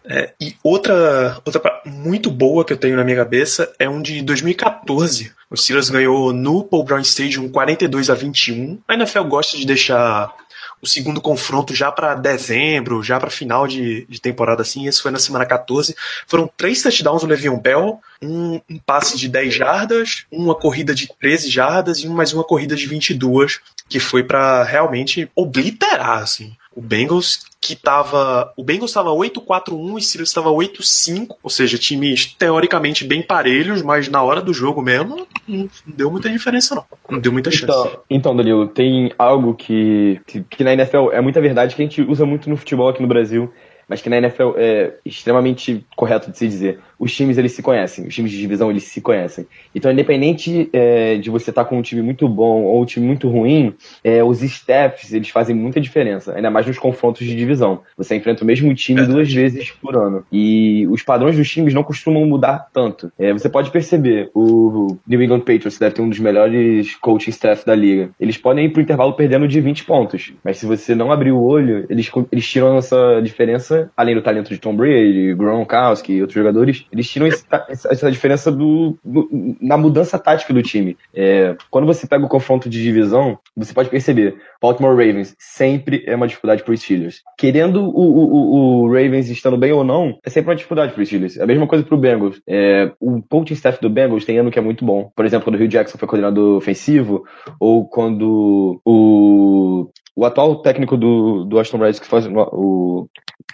[0.08, 4.22] É, e outra, outra muito boa que eu tenho na minha cabeça é um de
[4.22, 5.32] 2014.
[5.50, 8.78] O Steelers ganhou no Paul Brown Stadium 42 a 21.
[8.86, 10.32] A NFL gosta de deixar
[10.80, 14.86] o segundo confronto já para dezembro, já para final de, de temporada assim.
[14.86, 15.94] Esse foi na semana 14.
[16.26, 21.08] Foram três touchdowns do Le'Veon Bell, um, um passe de 10 jardas, uma corrida de
[21.18, 26.56] 13 jardas e mais uma corrida de 22, que foi para realmente obliterar assim.
[26.76, 28.52] O Bengals que tava.
[28.56, 31.36] O Bengals estava 8-4-1 e o Steelers estava 8-5.
[31.42, 36.28] Ou seja, times teoricamente bem parelhos, mas na hora do jogo mesmo não deu muita
[36.28, 36.84] diferença, não.
[37.10, 37.64] Não deu muita chance.
[37.64, 41.84] Então, então, Danilo, tem algo que, que, que na NFL é muita verdade que a
[41.84, 43.50] gente usa muito no futebol aqui no Brasil,
[43.88, 46.80] mas que na NFL é extremamente correto de se dizer.
[46.98, 48.06] Os times, eles se conhecem.
[48.06, 49.46] Os times de divisão, eles se conhecem.
[49.74, 53.28] Então, independente é, de você estar com um time muito bom ou um time muito
[53.28, 56.34] ruim, é, os staffs, eles fazem muita diferença.
[56.34, 57.80] Ainda mais nos confrontos de divisão.
[57.96, 60.24] Você enfrenta o mesmo time duas vezes por ano.
[60.32, 63.12] E os padrões dos times não costumam mudar tanto.
[63.18, 67.64] É, você pode perceber, o New England Patriots deve ter um dos melhores coaching staff
[67.64, 68.10] da liga.
[68.18, 70.32] Eles podem ir pro intervalo perdendo de 20 pontos.
[70.44, 74.22] Mas se você não abrir o olho, eles, eles tiram essa diferença diferença, além do
[74.22, 79.56] talento de Tom Brady, Gronkowski e outros jogadores, eles tiram essa, essa, diferença do, do,
[79.60, 80.96] na mudança tática do time.
[81.14, 86.14] É, quando você pega o confronto de divisão, você pode perceber, Baltimore Ravens sempre é
[86.14, 87.22] uma dificuldade para os Steelers.
[87.38, 91.08] Querendo o, o, o, Ravens estando bem ou não, é sempre uma dificuldade para os
[91.08, 91.36] Steelers.
[91.36, 92.40] É a mesma coisa para o Bengals.
[92.46, 95.10] É, o coaching staff do Bengals tem ano que é muito bom.
[95.14, 97.24] Por exemplo, quando o Hugh Jackson foi coordenador ofensivo,
[97.60, 103.08] ou quando o o atual técnico do, do Aston Redskins que faz o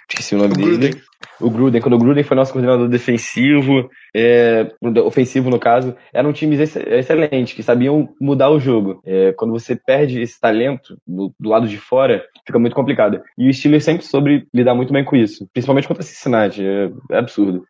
[0.09, 0.69] esqueci o nome o dele.
[0.69, 1.01] Gruden.
[1.39, 4.71] O Gruden, quando o Gruden foi nosso coordenador defensivo, é,
[5.03, 9.01] ofensivo no caso, eram times excelentes, que sabiam mudar o jogo.
[9.05, 13.21] É, quando você perde esse talento do, do, lado de fora, fica muito complicado.
[13.37, 16.91] E o Steelers sempre soube lidar muito bem com isso, principalmente contra a Cincinnati, é,
[17.11, 17.65] é absurdo.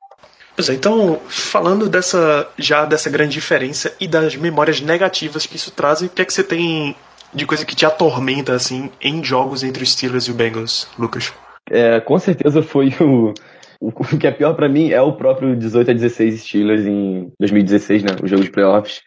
[0.55, 5.71] Pois é, então, falando dessa já dessa grande diferença e das memórias negativas que isso
[5.71, 6.95] traz, o que é que você tem
[7.33, 11.33] de coisa que te atormenta, assim, em jogos entre os Steelers e o Bengals, Lucas?
[11.69, 13.33] É, com certeza foi o,
[13.79, 18.03] o, que é pior para mim é o próprio 18 a 16 Steelers em 2016,
[18.03, 18.09] né?
[18.21, 19.01] O jogo de playoffs.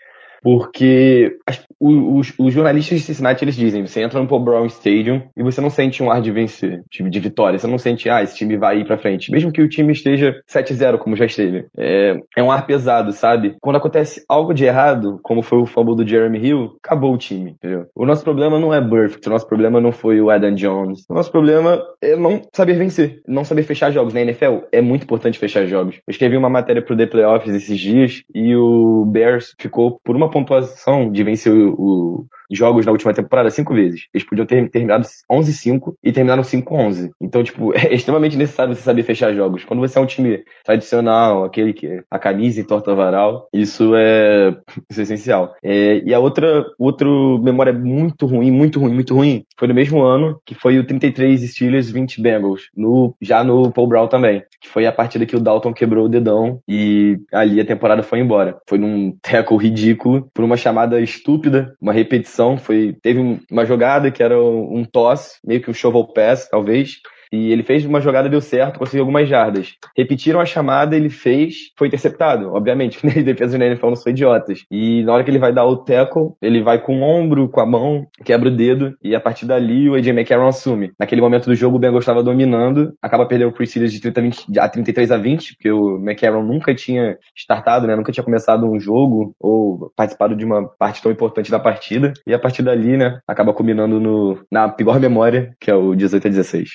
[0.46, 5.22] Porque as, os, os, jornalistas de Cincinnati eles dizem: você entra no Paul Brown Stadium
[5.36, 7.58] e você não sente um ar de vencer, de vitória.
[7.58, 9.32] Você não sente, ah, esse time vai ir pra frente.
[9.32, 11.66] Mesmo que o time esteja 7-0, como já esteve.
[11.76, 13.56] É, é um ar pesado, sabe?
[13.60, 17.50] Quando acontece algo de errado, como foi o fumble do Jeremy Hill, acabou o time,
[17.50, 17.86] entendeu?
[17.92, 21.04] O nosso problema não é Burfict, o nosso problema não foi o Adam Jones.
[21.10, 24.14] O nosso problema é não saber vencer, não saber fechar jogos.
[24.14, 25.96] Na NFL é muito importante fechar jogos.
[26.06, 30.35] Eu escrevi uma matéria pro The Playoffs esses dias e o Bears ficou por uma
[30.36, 34.06] pontuação de vencer o, o jogos na última temporada cinco vezes.
[34.12, 37.10] Eles podiam ter terminado 11-5 e terminaram 5-11.
[37.20, 39.64] Então, tipo, é extremamente necessário você saber fechar jogos.
[39.64, 44.56] Quando você é um time tradicional, aquele que a camisa entorta varal, isso é,
[44.90, 45.54] isso é essencial.
[45.62, 50.02] É, e a outra, outro memória muito ruim, muito ruim, muito ruim, foi no mesmo
[50.02, 54.68] ano, que foi o 33 Steelers 20 Bengals, no, já no Paul Brown também, que
[54.68, 58.58] foi a partida que o Dalton quebrou o dedão e ali a temporada foi embora.
[58.68, 64.22] Foi num tackle ridículo, por uma chamada estúpida, uma repetição foi teve uma jogada que
[64.22, 67.00] era um toss, meio que um shovel pass, talvez,
[67.32, 69.74] e ele fez uma jogada, deu certo, conseguiu algumas jardas.
[69.96, 72.52] Repetiram a chamada, ele fez, foi interceptado.
[72.52, 74.64] Obviamente, as defesas da NFL não são idiotas.
[74.70, 77.60] E na hora que ele vai dar o tackle, ele vai com o ombro, com
[77.60, 80.92] a mão, quebra o dedo, e a partir dali o AJ McCarron assume.
[80.98, 84.22] Naquele momento do jogo, o Bengals estava dominando, acaba perdendo o Pre-Series de 30 a,
[84.22, 87.96] 20, a 33 a 20, porque o McCarron nunca tinha startado, né?
[87.96, 92.12] Nunca tinha começado um jogo ou participado de uma parte tão importante da partida.
[92.26, 96.26] E a partir dali, né, acaba combinando no, na pior memória, que é o 18
[96.26, 96.70] a 16.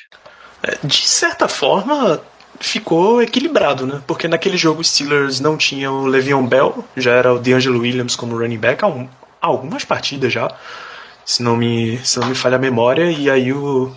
[0.83, 2.21] De certa forma,
[2.59, 4.01] ficou equilibrado, né?
[4.05, 8.15] Porque naquele jogo os Steelers não tinham o Le'Veon Bell, já era o DeAngelo Williams
[8.15, 9.07] como running back há, um,
[9.41, 10.53] há, algumas partidas já,
[11.25, 13.91] se não me, se não me falha a memória, e aí o,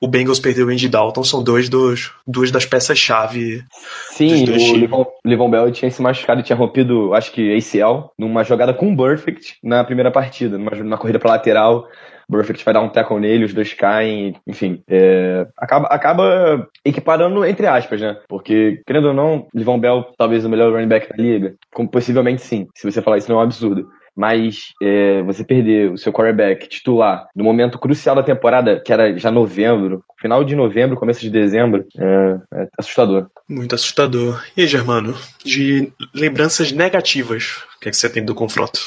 [0.00, 3.64] o Bengals perdeu o Andy Dalton, são dois dos, duas das peças-chave.
[4.10, 8.74] Sim, o Levon, Bell tinha se machucado e tinha rompido, acho que ACL, numa jogada
[8.74, 11.88] com o Perfect na primeira partida, numa, numa corrida para lateral.
[12.28, 14.82] Burfict vai dar um tackle nele, os dois caem, enfim.
[14.88, 18.16] É, acaba, acaba equiparando entre aspas, né?
[18.28, 21.54] Porque, querendo ou não, Livon Bell talvez o melhor running back da liga.
[21.72, 22.66] Como possivelmente sim.
[22.74, 26.68] Se você falar isso não é um absurdo mas é, você perder o seu quarterback
[26.68, 31.30] titular no momento crucial da temporada, que era já novembro, final de novembro, começo de
[31.30, 33.26] dezembro, é, é assustador.
[33.48, 34.42] Muito assustador.
[34.56, 38.80] E aí, Germano, de lembranças negativas, o que, é que você tem do confronto?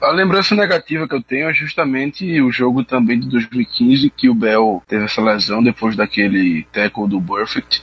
[0.00, 4.34] A lembrança negativa que eu tenho é justamente o jogo também de 2015, que o
[4.34, 7.82] Bell teve essa lesão depois daquele tackle do Perfect.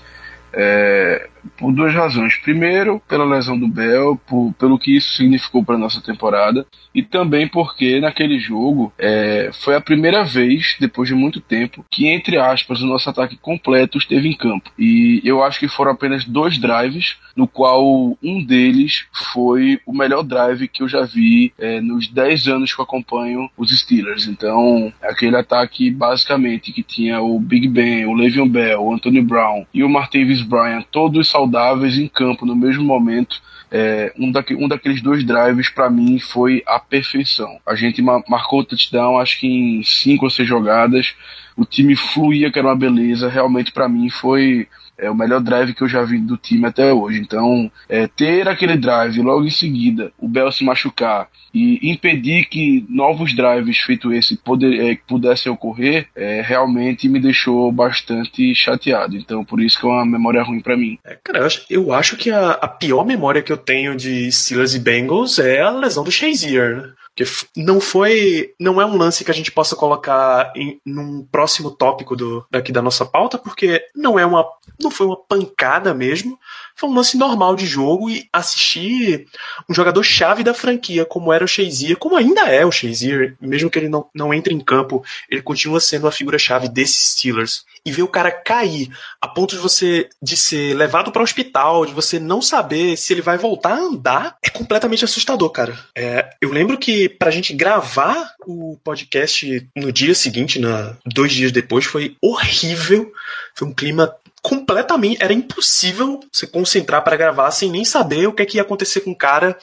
[0.54, 1.28] É,
[1.58, 2.36] por duas razões.
[2.38, 7.48] Primeiro, pela lesão do Bell, por, pelo que isso significou para nossa temporada, e também
[7.48, 12.82] porque naquele jogo é, foi a primeira vez, depois de muito tempo, que, entre aspas,
[12.82, 14.72] o nosso ataque completo esteve em campo.
[14.78, 20.24] E eu acho que foram apenas dois drives, no qual um deles foi o melhor
[20.24, 24.28] drive que eu já vi é, nos 10 anos que eu acompanho os Steelers.
[24.28, 29.66] Então, aquele ataque basicamente que tinha o Big Ben, o Le'Veon Bell, o Anthony Brown
[29.74, 33.41] e o Martavis Bryant, todos saudáveis em campo no mesmo momento.
[33.72, 34.32] É, um,
[34.63, 37.60] um daqueles dois drives para mim foi a perfeição.
[37.65, 41.15] A gente ma marcou o touchdown, acho que em cinco ou seis jogadas.
[41.58, 43.28] O time fluía, que era uma beleza.
[43.28, 44.67] Realmente para mim foi
[44.98, 47.20] é o melhor drive que eu já vi do time até hoje.
[47.20, 52.86] Então, é, ter aquele drive logo em seguida, o Bell se machucar e impedir que
[52.90, 59.16] novos drives feito esse poder, é, pudessem ocorrer, é, realmente me deixou bastante chateado.
[59.16, 60.98] Então, por isso que é uma memória ruim para mim.
[61.04, 64.32] É, cara, eu acho, eu acho que a, a, pior memória que eu tenho de
[64.32, 66.94] Steelers e Bengals é a lesão do Shazier, né?
[67.15, 68.54] Porque não foi.
[68.60, 72.71] Não é um lance que a gente possa colocar em num próximo tópico do, daqui
[72.71, 74.45] da nossa pauta, porque não é uma.
[74.82, 76.39] não foi uma pancada mesmo.
[76.76, 79.28] Foi um lance normal de jogo e assistir
[79.70, 83.70] um jogador chave da franquia, como era o Shazier, como ainda é o Shazier, mesmo
[83.70, 87.66] que ele não, não entre em campo, ele continua sendo a figura-chave desses Steelers.
[87.86, 88.90] E ver o cara cair
[89.22, 93.12] a ponto de você de ser levado para o hospital, de você não saber se
[93.12, 95.78] ele vai voltar a andar, é completamente assustador, cara.
[95.96, 101.52] É, eu lembro que pra gente gravar o podcast no dia seguinte, na, dois dias
[101.52, 103.12] depois, foi horrível.
[103.54, 105.24] Foi um clima completamente.
[105.24, 109.00] Era impossível se concentrar para gravar sem nem saber o que, é que ia acontecer
[109.00, 109.58] com o cara.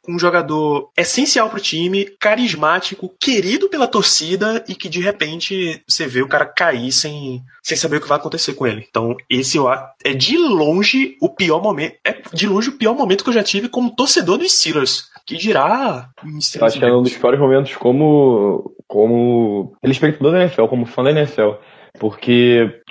[0.00, 6.08] Com um jogador essencial pro time, carismático, querido pela torcida e que de repente você
[6.08, 8.84] vê o cara cair sem, sem saber o que vai acontecer com ele.
[8.90, 9.58] Então, esse
[10.02, 11.94] é de longe o pior momento.
[12.04, 15.08] É de longe o pior momento que eu já tive como torcedor dos Steelers.
[15.24, 16.08] Que dirá.
[16.56, 21.04] Eu acho que é um dos piores momentos como, como telespectador da NFL, como fã
[21.04, 21.52] da NFL.
[22.00, 22.81] Porque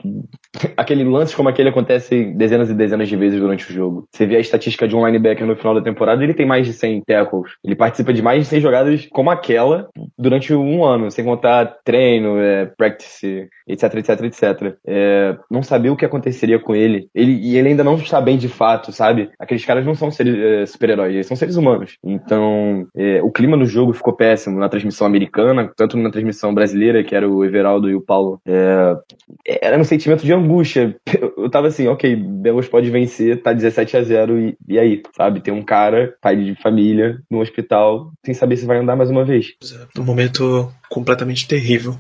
[0.76, 4.08] aquele lance como aquele acontece dezenas e dezenas de vezes durante o jogo.
[4.12, 6.74] Você vê a estatística de um linebacker no final da temporada, ele tem mais de
[6.74, 7.54] 100 tackles.
[7.64, 12.38] Ele participa de mais de 100 jogadas como aquela durante um ano, sem contar treino,
[12.40, 14.76] é, practice, etc, etc, etc.
[14.86, 17.08] É, não saber o que aconteceria com ele.
[17.14, 17.34] ele.
[17.42, 19.30] E ele ainda não está bem de fato, sabe?
[19.40, 21.98] Aqueles caras não são é, super-heróis, eles são seres humanos.
[22.04, 27.04] Então, é, o clima no jogo ficou péssimo na transmissão americana, tanto na transmissão brasileira,
[27.04, 28.40] que era o Everaldo e o Paulo.
[28.46, 28.96] É,
[29.62, 30.96] era um sentimento de angústia.
[31.38, 35.42] Eu tava assim, ok, Bengals pode vencer, tá 17 a 0 e, e aí, sabe?
[35.42, 39.26] Tem um cara, pai de família, no hospital, sem saber se vai andar mais uma
[39.26, 39.48] vez.
[39.98, 41.98] Um momento completamente terrível.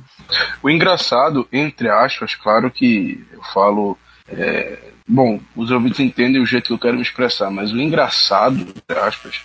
[0.64, 3.98] O engraçado, entre aspas, claro que eu falo.
[4.30, 4.78] É,
[5.08, 9.00] bom, os ouvintes entendem o jeito que eu quero me expressar, mas o engraçado, entre
[9.00, 9.42] aspas,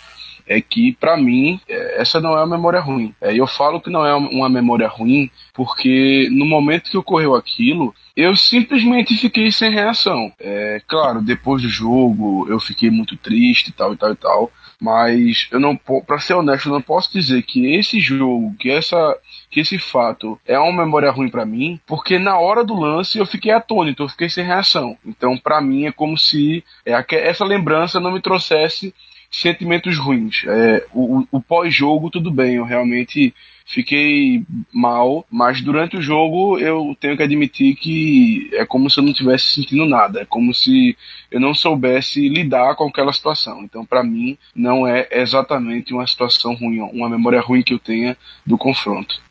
[0.47, 3.13] é que, para mim, é, essa não é uma memória ruim.
[3.21, 7.93] É, eu falo que não é uma memória ruim porque no momento que ocorreu aquilo,
[8.15, 10.31] eu simplesmente fiquei sem reação.
[10.39, 14.51] É, claro, depois do jogo eu fiquei muito triste e tal e tal e tal,
[14.79, 19.17] mas eu não, para ser honesto, eu não posso dizer que esse jogo, que essa
[19.49, 23.25] que esse fato é uma memória ruim para mim, porque na hora do lance eu
[23.25, 24.97] fiquei atônito, eu fiquei sem reação.
[25.05, 28.93] Então, para mim é como se é, essa lembrança não me trouxesse
[29.31, 30.43] sentimentos ruins.
[30.45, 33.33] É, o, o pós-jogo, tudo bem, eu realmente
[33.65, 39.03] fiquei mal, mas durante o jogo eu tenho que admitir que é como se eu
[39.03, 40.97] não tivesse sentindo nada, é como se
[41.29, 43.61] eu não soubesse lidar com aquela situação.
[43.63, 48.17] Então, para mim, não é exatamente uma situação ruim, uma memória ruim que eu tenha
[48.45, 49.21] do confronto.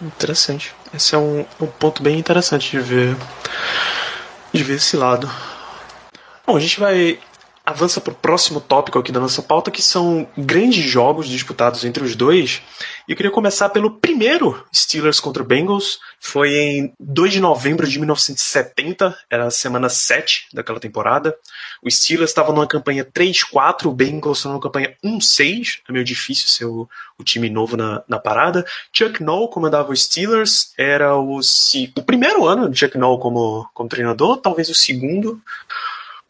[0.00, 0.72] Interessante.
[0.94, 3.16] Esse é um, um ponto bem interessante de ver,
[4.52, 5.28] de ver esse lado.
[6.46, 7.18] Bom, a gente vai
[7.70, 12.04] avança para o próximo tópico aqui da nossa pauta, que são grandes jogos disputados entre
[12.04, 12.62] os dois.
[13.08, 15.98] E eu queria começar pelo primeiro Steelers contra Bengals.
[16.18, 21.36] Foi em 2 de novembro de 1970, era a semana 7 daquela temporada.
[21.82, 25.80] O Steelers estava numa campanha 3-4, o Bengals estava numa campanha 1-6.
[25.88, 28.64] É meio difícil ser o, o time novo na, na parada.
[28.92, 33.88] Chuck Noll comandava os Steelers, era o, o primeiro ano de Chuck Noll como, como
[33.88, 35.40] treinador, talvez o segundo.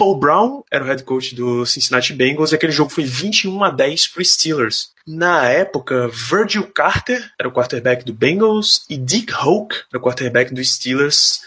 [0.01, 3.69] Paul Brown era o head coach do Cincinnati Bengals e aquele jogo foi 21 a
[3.69, 4.93] 10 para Steelers.
[5.07, 10.55] Na época, Virgil Carter era o quarterback do Bengals e Dick Hoke era o quarterback
[10.55, 11.43] dos Steelers.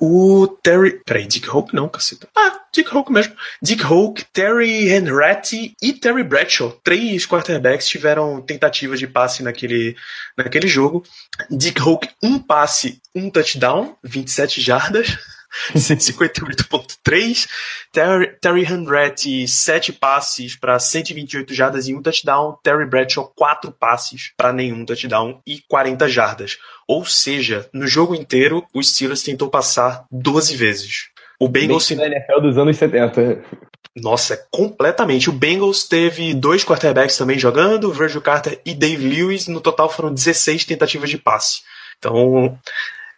[0.00, 1.02] O Terry.
[1.04, 2.26] Peraí, Dick Hoke não, caceta.
[2.34, 3.36] Ah, Dick Hoke mesmo.
[3.60, 6.70] Dick Hoke, Terry Henretti e Terry Bradshaw.
[6.82, 9.94] Três quarterbacks tiveram tentativas de passe naquele,
[10.34, 11.04] naquele jogo.
[11.50, 15.18] Dick Hoke, um passe, um touchdown, 27 jardas.
[15.74, 17.48] 158.3.
[17.92, 22.56] Terry, Terry Henretti, 7 passes para 128 jardas e um touchdown.
[22.62, 26.58] Terry Bradshaw, 4 passes para nenhum touchdown e 40 jardas.
[26.86, 31.08] Ou seja, no jogo inteiro, o Steelers tentou passar 12 vezes.
[31.38, 31.90] O Bengals.
[31.90, 33.42] Na NFL dos anos 70.
[33.96, 35.28] Nossa, completamente.
[35.28, 39.48] O Bengals teve dois quarterbacks também jogando, Virgil Carter e Dave Lewis.
[39.48, 41.62] No total foram 16 tentativas de passe.
[41.98, 42.58] Então,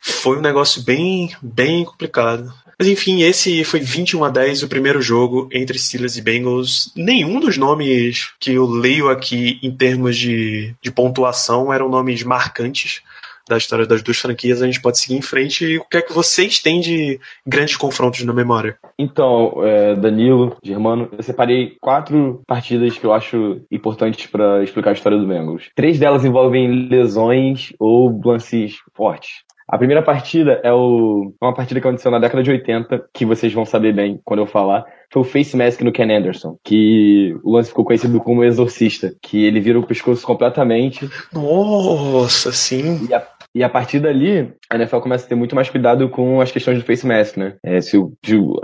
[0.04, 2.52] foi um negócio bem, bem complicado.
[2.78, 6.92] Mas enfim, esse foi 21 a 10 o primeiro jogo entre Steelers e Bengals.
[6.94, 13.02] Nenhum dos nomes que eu leio aqui em termos de, de pontuação eram nomes marcantes
[13.48, 15.64] da história das duas franquias, a gente pode seguir em frente.
[15.64, 18.78] E o que é que vocês têm de grandes confrontos na memória?
[18.98, 24.94] Então, é, Danilo, Germano, eu separei quatro partidas que eu acho importantes para explicar a
[24.94, 25.70] história do Bengals.
[25.74, 29.44] Três delas envolvem lesões ou lances fortes.
[29.66, 33.24] A primeira partida é o, é uma partida que aconteceu na década de 80, que
[33.24, 34.84] vocês vão saber bem quando eu falar.
[35.10, 39.44] Foi o Face Mask no Ken Anderson, que o lance ficou conhecido como Exorcista, que
[39.44, 41.08] ele vira o pescoço completamente.
[41.32, 43.06] Nossa, sim.
[43.08, 46.40] E a, e a partir dali, a NFL começa a ter muito mais cuidado com
[46.40, 47.54] as questões do face mask, né?
[47.62, 48.56] É, se o, se o,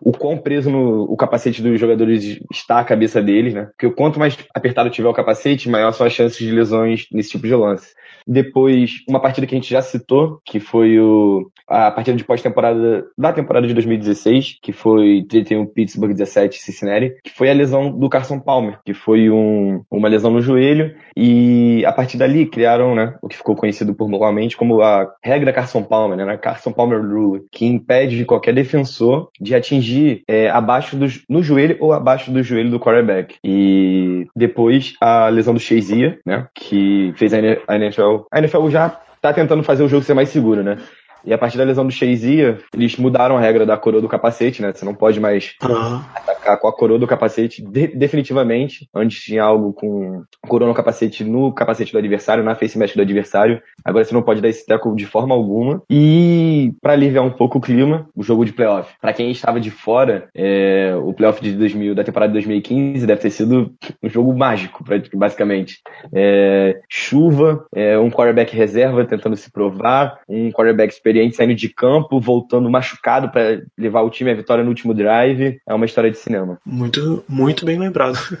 [0.00, 3.68] o, quão preso no o capacete dos jogadores está a cabeça deles, né?
[3.76, 7.46] Porque quanto mais apertado tiver o capacete, maior são as chances de lesões nesse tipo
[7.46, 7.94] de lance.
[8.26, 13.06] Depois, uma partida que a gente já citou, que foi o, a partida de pós-temporada
[13.16, 18.08] da temporada de 2016, que foi 31 Pittsburgh 17 Cincinnati, que foi a lesão do
[18.08, 23.16] Carson Palmer, que foi um, uma lesão no joelho, e a partir dali criaram né,
[23.22, 23.94] o que ficou conhecido
[24.38, 29.30] popularmente como a regra Carson Palmer, né, a Carson Palmer Rule, que impede qualquer defensor
[29.40, 33.36] de atingir é, abaixo do, no joelho ou abaixo do joelho do quarterback.
[33.42, 39.32] E depois a lesão do Shazier, né, que fez a NFL a NFL já tá
[39.32, 40.78] tentando fazer o jogo ser mais seguro, né?
[41.24, 44.62] E a partir da lesão do Shazia, eles mudaram a regra da coroa do capacete,
[44.62, 44.72] né?
[44.72, 46.00] Você não pode mais uhum.
[46.14, 48.88] atacar com a coroa do capacete de definitivamente.
[48.94, 53.02] Antes tinha algo com coroa no capacete no capacete do adversário, na face mask do
[53.02, 53.60] adversário.
[53.84, 55.82] Agora você não pode dar esse teco de forma alguma.
[55.90, 58.92] E para aliviar um pouco o clima, o jogo de playoff.
[59.00, 63.20] Para quem estava de fora, é, o playoff de 2000, da temporada de 2015 deve
[63.20, 65.80] ter sido um jogo mágico, basicamente.
[66.12, 72.20] É, chuva, é, um quarterback reserva tentando se provar, um quarterback experiente saindo de campo,
[72.20, 75.60] voltando machucado para levar o time à vitória no último drive.
[75.66, 76.60] É uma história de cinema.
[76.64, 78.18] Muito, muito bem lembrado.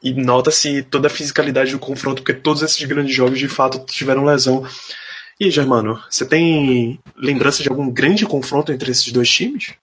[0.00, 4.24] E nota-se toda a fisicalidade do confronto, porque todos esses grandes jogos de fato tiveram
[4.24, 4.64] lesão.
[5.40, 9.74] E Germano, você tem lembrança de algum grande confronto entre esses dois times?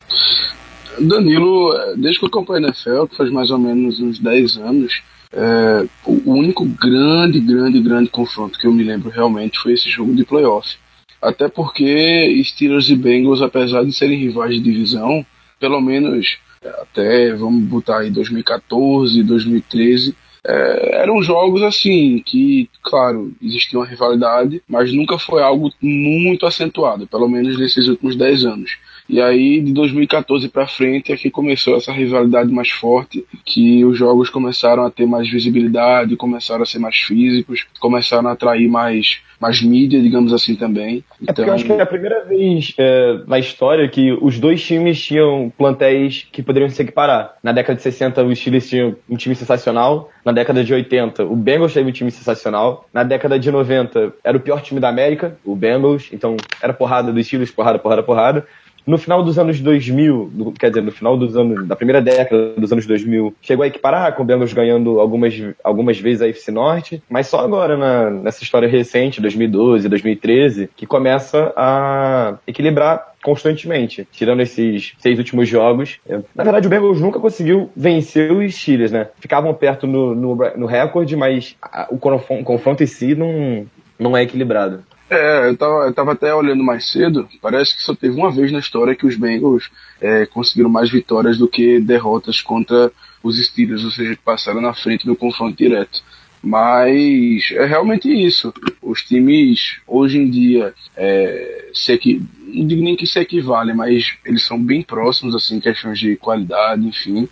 [0.98, 5.02] Danilo, desde que eu acompanho a NFL, que faz mais ou menos uns 10 anos,
[5.34, 10.16] é, o único grande, grande, grande confronto que eu me lembro realmente foi esse jogo
[10.16, 10.78] de playoff.
[11.26, 15.26] Até porque Steelers e Bengals, apesar de serem rivais de divisão,
[15.60, 16.38] pelo menos
[16.82, 20.16] até, vamos botar aí 2014, 2013,
[20.48, 27.08] é, eram jogos assim que, claro, existia uma rivalidade, mas nunca foi algo muito acentuado,
[27.08, 28.78] pelo menos nesses últimos 10 anos.
[29.08, 33.98] E aí, de 2014 para frente, é que começou essa rivalidade mais forte, que os
[33.98, 39.20] jogos começaram a ter mais visibilidade, começaram a ser mais físicos, começaram a atrair mais,
[39.40, 41.04] mais mídia, digamos assim, também.
[41.22, 41.32] Então...
[41.32, 44.64] É porque eu acho que é a primeira vez é, na história que os dois
[44.64, 47.36] times tinham plantéis que poderiam se equiparar.
[47.44, 50.10] Na década de 60, os Steelers tinham um time sensacional.
[50.26, 52.90] Na década de 80, o Bengals teve um time sensacional.
[52.92, 56.10] Na década de 90, era o pior time da América, o Bengals.
[56.12, 58.48] Então, era porrada dos Steelers, porrada, porrada, porrada.
[58.86, 62.72] No final dos anos 2000, quer dizer, no final dos anos, da primeira década dos
[62.72, 65.34] anos 2000, chegou a equiparar, com o Bengals ganhando algumas,
[65.64, 70.86] algumas vezes a FC Norte, mas só agora, na, nessa história recente, 2012, 2013, que
[70.86, 76.00] começa a equilibrar constantemente, tirando esses seis últimos jogos.
[76.36, 79.08] Na verdade, o Bengals nunca conseguiu vencer os Steelers, né?
[79.20, 81.56] Ficavam perto no, no, no recorde, mas
[81.90, 83.66] o confronto em si não,
[83.98, 84.84] não é equilibrado.
[85.10, 88.52] É, eu tava, eu tava até olhando mais cedo, parece que só teve uma vez
[88.52, 89.70] na história que os Bengals
[90.02, 92.92] é, conseguiram mais vitórias do que derrotas contra
[93.22, 96.04] os Steelers, ou seja, passaram na frente no confronto direto.
[96.42, 98.54] Mas é realmente isso.
[98.82, 102.22] Os times hoje em dia é, se equi...
[102.48, 106.86] não digo nem que se equivalem, mas eles são bem próximos, assim, questões de qualidade,
[106.86, 107.28] enfim.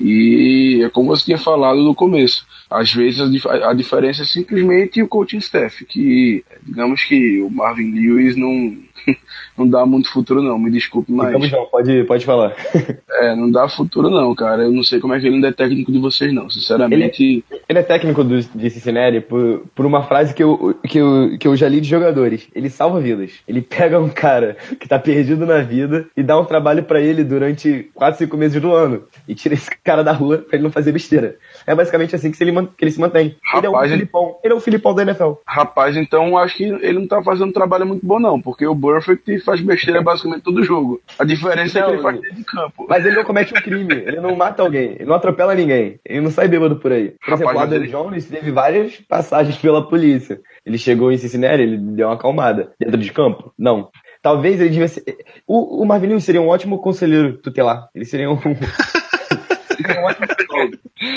[0.00, 2.46] E é como você tinha falado no começo.
[2.70, 7.92] Às vezes a, a diferença é simplesmente o coaching staff, que digamos que o Marvin
[7.92, 8.76] Lewis não,
[9.56, 11.28] não dá muito futuro não, me desculpe, mas...
[11.28, 12.54] Digamos não, pode, pode falar.
[13.10, 14.64] é, não dá futuro não, cara.
[14.64, 17.22] Eu não sei como é que ele não é técnico de vocês não, sinceramente...
[17.22, 21.36] Ele, ele é técnico do, de Cincinnati por, por uma frase que eu, que, eu,
[21.38, 22.48] que eu já li de jogadores.
[22.54, 23.32] Ele salva vidas.
[23.46, 27.24] Ele pega um cara que tá perdido na vida e dá um trabalho para ele
[27.24, 29.04] durante 4, 5 meses do ano.
[29.26, 31.36] E tira esse cara da rua pra ele não fazer besteira.
[31.66, 33.36] É basicamente assim que, ele, que ele se mantém.
[33.42, 34.36] Rapaz, ele é o Filipão.
[34.42, 35.32] Ele é o Filipão da NFL.
[35.46, 38.74] Rapaz, então acho que ele não tá fazendo um trabalho muito bom não, porque o
[38.84, 41.00] Burfict faz besteira basicamente todo jogo.
[41.18, 42.86] A diferença não, é que ele faz dentro de campo.
[42.88, 46.20] Mas ele não comete um crime, ele não mata alguém, ele não atropela ninguém, ele
[46.20, 47.10] não sai bêbado por aí.
[47.10, 47.90] Por Rapaz, exemplo, o Adam ele...
[47.90, 50.40] Jones teve várias passagens pela polícia.
[50.64, 52.72] Ele chegou em Cincinnati, ele deu uma acalmada.
[52.78, 53.52] Dentro de campo?
[53.58, 53.90] Não.
[54.22, 55.04] Talvez ele devia ser.
[55.46, 57.88] O, o Marvin seria um ótimo conselheiro tutelar.
[57.94, 58.38] Ele seria um.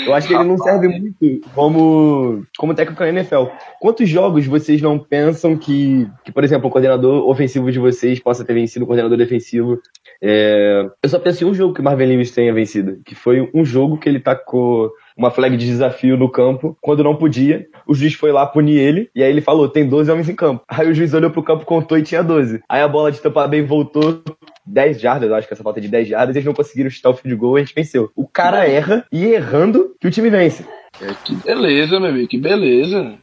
[0.06, 3.44] Eu acho que ele não serve muito como, como técnico na NFL.
[3.80, 8.44] Quantos jogos vocês não pensam que, que, por exemplo, o coordenador ofensivo de vocês possa
[8.44, 9.80] ter vencido o coordenador defensivo?
[10.22, 10.88] É...
[11.02, 13.64] Eu só penso em um jogo que o Marvin Lewis tenha vencido, que foi um
[13.64, 16.78] jogo que ele tacou uma flag de desafio no campo.
[16.80, 19.10] Quando não podia, o juiz foi lá punir ele.
[19.14, 20.62] E aí ele falou: tem 12 homens em campo.
[20.70, 22.60] Aí o juiz olhou pro campo, contou e tinha 12.
[22.68, 24.22] Aí a bola de Tampa Bay voltou
[24.64, 27.10] 10 jardas, eu acho que essa falta é de 10 jardas, eles não conseguiram chutar
[27.10, 28.12] o field goal e a gente venceu.
[28.14, 30.64] O cara erra e errando que o time vence.
[31.00, 33.14] É, que beleza, meu amigo, que beleza.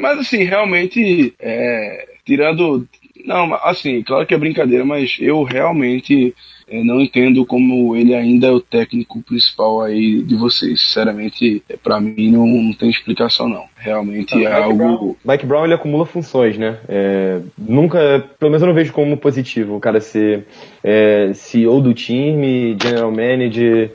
[0.00, 2.86] Mas assim, realmente, é, tirando.
[3.24, 6.34] Não, assim, claro que é brincadeira, mas eu realmente
[6.68, 10.80] é, não entendo como ele ainda é o técnico principal aí de vocês.
[10.80, 13.64] Sinceramente, é, para mim não, não, tem explicação não.
[13.76, 14.76] Realmente é algo.
[14.76, 16.78] Brown, Mike Brown ele acumula funções, né?
[16.88, 20.46] É, nunca, pelo menos eu não vejo como positivo o cara ser
[20.82, 23.92] é, CEO do time, general manager,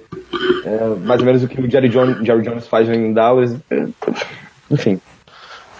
[0.65, 3.57] é, mais ou menos o que o Jerry Jones, Jerry Jones faz em Dallas.
[4.69, 4.99] Enfim.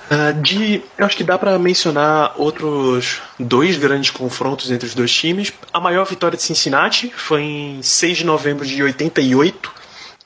[0.10, 5.14] Uh, de, eu acho que dá para mencionar outros dois grandes confrontos entre os dois
[5.14, 5.53] times.
[5.72, 9.72] A maior vitória de Cincinnati foi em 6 de novembro de 88.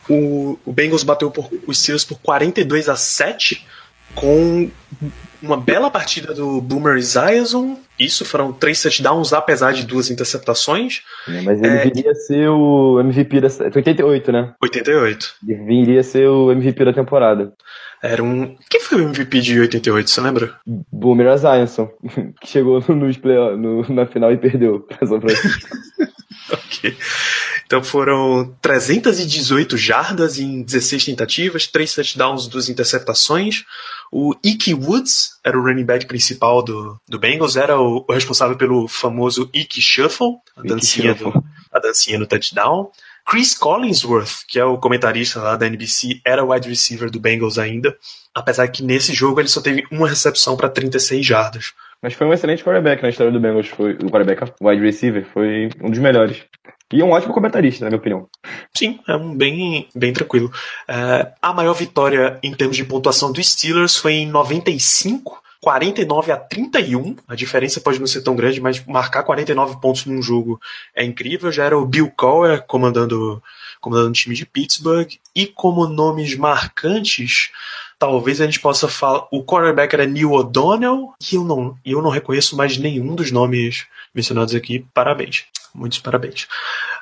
[0.09, 3.65] O, o Bengals bateu por, os Steelers por 42 a 7
[4.15, 4.69] com
[5.41, 7.77] uma bela partida do Boomer Esiason.
[7.99, 11.01] Isso foram três touchdowns, apesar de duas interceptações.
[11.27, 13.47] É, mas ele é, viria ser o MVP da.
[13.75, 14.53] 88, né?
[14.61, 15.35] 88.
[15.47, 17.53] Ele viria ser o MVP da temporada.
[18.03, 18.57] Era um.
[18.69, 20.59] Quem foi o MVP de 88, você lembra?
[20.91, 21.89] Boomer Esiason,
[22.41, 25.69] que chegou nos play, no, na final e perdeu pra São Francisco.
[26.51, 26.97] ok.
[27.65, 33.63] Então foram 318 jardas em 16 tentativas, 3 touchdowns, 2 interceptações.
[34.11, 38.57] O Ike Woods era o running back principal do, do Bengals, era o, o responsável
[38.57, 41.31] pelo famoso Ike Shuffle, a dancinha, Shuffle.
[41.31, 42.91] Do, a dancinha no touchdown.
[43.25, 47.95] Chris Collinsworth, que é o comentarista lá da NBC, era wide receiver do Bengals ainda,
[48.33, 51.73] apesar que nesse jogo ele só teve uma recepção para 36 jardas.
[52.01, 55.69] Mas foi um excelente quarterback na história do Bengals, foi o quarterback wide receiver, foi
[55.81, 56.43] um dos melhores.
[56.91, 58.27] E um ótimo comentarista, na minha opinião.
[58.71, 60.51] Sim, é um bem, bem tranquilo.
[60.87, 66.35] É, a maior vitória em termos de pontuação dos Steelers foi em 95, 49 a
[66.35, 67.15] 31.
[67.25, 70.59] A diferença pode não ser tão grande, mas marcar 49 pontos num jogo
[70.93, 71.53] é incrível.
[71.53, 73.41] Já era o Bill Cowher comandando,
[73.79, 75.09] comandando o time de Pittsburgh.
[75.33, 77.49] E como nomes marcantes,
[77.97, 79.25] talvez a gente possa falar.
[79.31, 83.85] O quarterback era Neil O'Donnell, e eu não, eu não reconheço mais nenhum dos nomes
[84.13, 84.85] mencionados aqui.
[84.93, 85.45] Parabéns.
[85.73, 86.45] Muitos parabéns.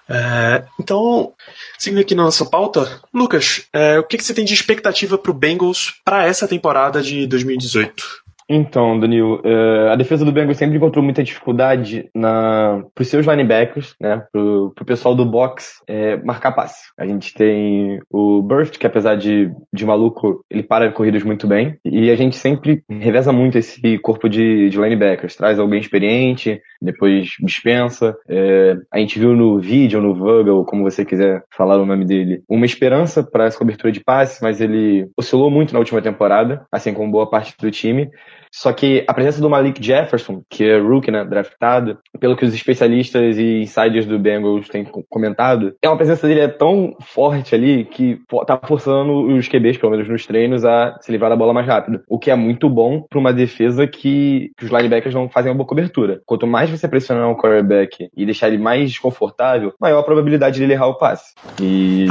[0.07, 1.34] É, então,
[1.80, 5.32] seguindo aqui na nossa pauta, Lucas, é, o que, que você tem de expectativa para
[5.32, 8.20] o Bengals para essa temporada de 2018?
[8.53, 13.95] Então, Danilo, uh, a defesa do Bengals sempre encontrou muita dificuldade na os seus linebackers,
[13.99, 16.89] né, pro pessoal do box é, marcar passe.
[16.99, 21.77] A gente tem o Burst, que apesar de, de maluco, ele para corridas muito bem,
[21.85, 27.29] e a gente sempre reveza muito esse corpo de, de linebackers, traz alguém experiente, depois
[27.39, 28.15] dispensa.
[28.27, 32.43] É, a gente viu no vídeo, no Vogel, como você quiser falar o nome dele,
[32.49, 36.93] uma esperança para essa cobertura de passe, mas ele oscilou muito na última temporada, assim
[36.93, 38.09] como boa parte do time.
[38.51, 42.53] Só que a presença do Malik Jefferson, que é rookie, né, draftado, pelo que os
[42.53, 47.85] especialistas e insiders do Bengals têm comentado, é uma presença dele é tão forte ali
[47.85, 51.65] que tá forçando os QBs, pelo menos nos treinos, a se livrar da bola mais
[51.65, 52.01] rápido.
[52.07, 55.57] O que é muito bom para uma defesa que, que, os linebackers não fazem uma
[55.57, 56.21] boa cobertura.
[56.25, 60.73] Quanto mais você pressionar o quarterback e deixar ele mais desconfortável, maior a probabilidade dele
[60.73, 61.33] errar o passe.
[61.61, 62.05] E.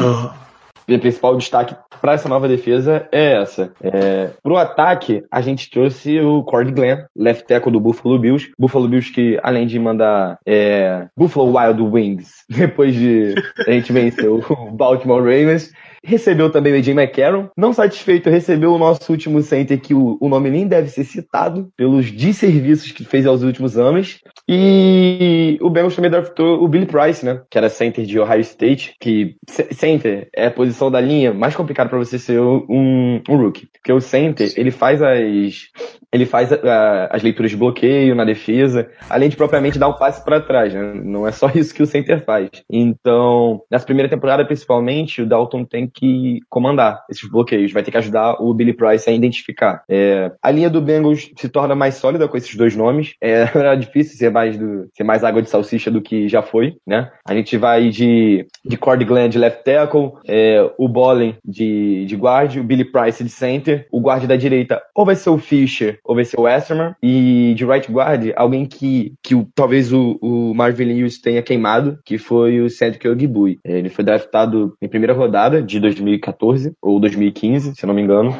[0.95, 3.72] o principal destaque para essa nova defesa é essa.
[3.82, 8.51] É, pro ataque, a gente trouxe o Cord Glenn, left tackle do Buffalo Bills.
[8.59, 13.34] Buffalo Bills que, além de mandar é, Buffalo Wild Wings, depois de
[13.66, 14.41] a gente vencer o
[14.72, 15.72] Baltimore Ravens,
[16.03, 17.49] Recebeu também o AJ McCarron.
[17.57, 21.71] Não satisfeito, recebeu o nosso último center, que o, o nome nem deve ser citado,
[21.77, 24.21] pelos desserviços que fez aos últimos anos.
[24.49, 27.43] E o Bengals também draftou o Billy Price, né?
[27.51, 31.91] Que era center de Ohio State, que center é a posição da linha mais complicada
[31.91, 33.69] para você ser um, um rookie.
[33.73, 35.69] Porque o center, ele faz as
[36.13, 36.51] ele faz
[37.11, 40.93] as leituras de bloqueio na defesa, além de propriamente dar um passe para trás, né?
[40.95, 42.51] Não é só isso que o center faz.
[42.69, 47.99] Então, nessa primeira temporada, principalmente, o Dalton tem que comandar esses bloqueios, vai ter que
[47.99, 49.83] ajudar o Billy Price a identificar.
[49.89, 53.15] É, a linha do Bengals se torna mais sólida com esses dois nomes.
[53.21, 56.77] É, era difícil ser mais, do, ser mais água de salsicha do que já foi,
[56.87, 57.11] né?
[57.27, 62.17] A gente vai de, de Cord Glenn de left tackle, é, o Bollen de, de
[62.17, 66.00] guard, o Billy Price de center, o guard da direita ou vai ser o Fischer
[66.05, 70.19] ou vai ser o Westerman, e de right guard, alguém que, que o, talvez o,
[70.21, 73.59] o Marvin Lewis tenha queimado, que foi o Cedric Ogibui.
[73.65, 78.35] Ele foi draftado em primeira rodada de 2014 ou 2015, se não me engano.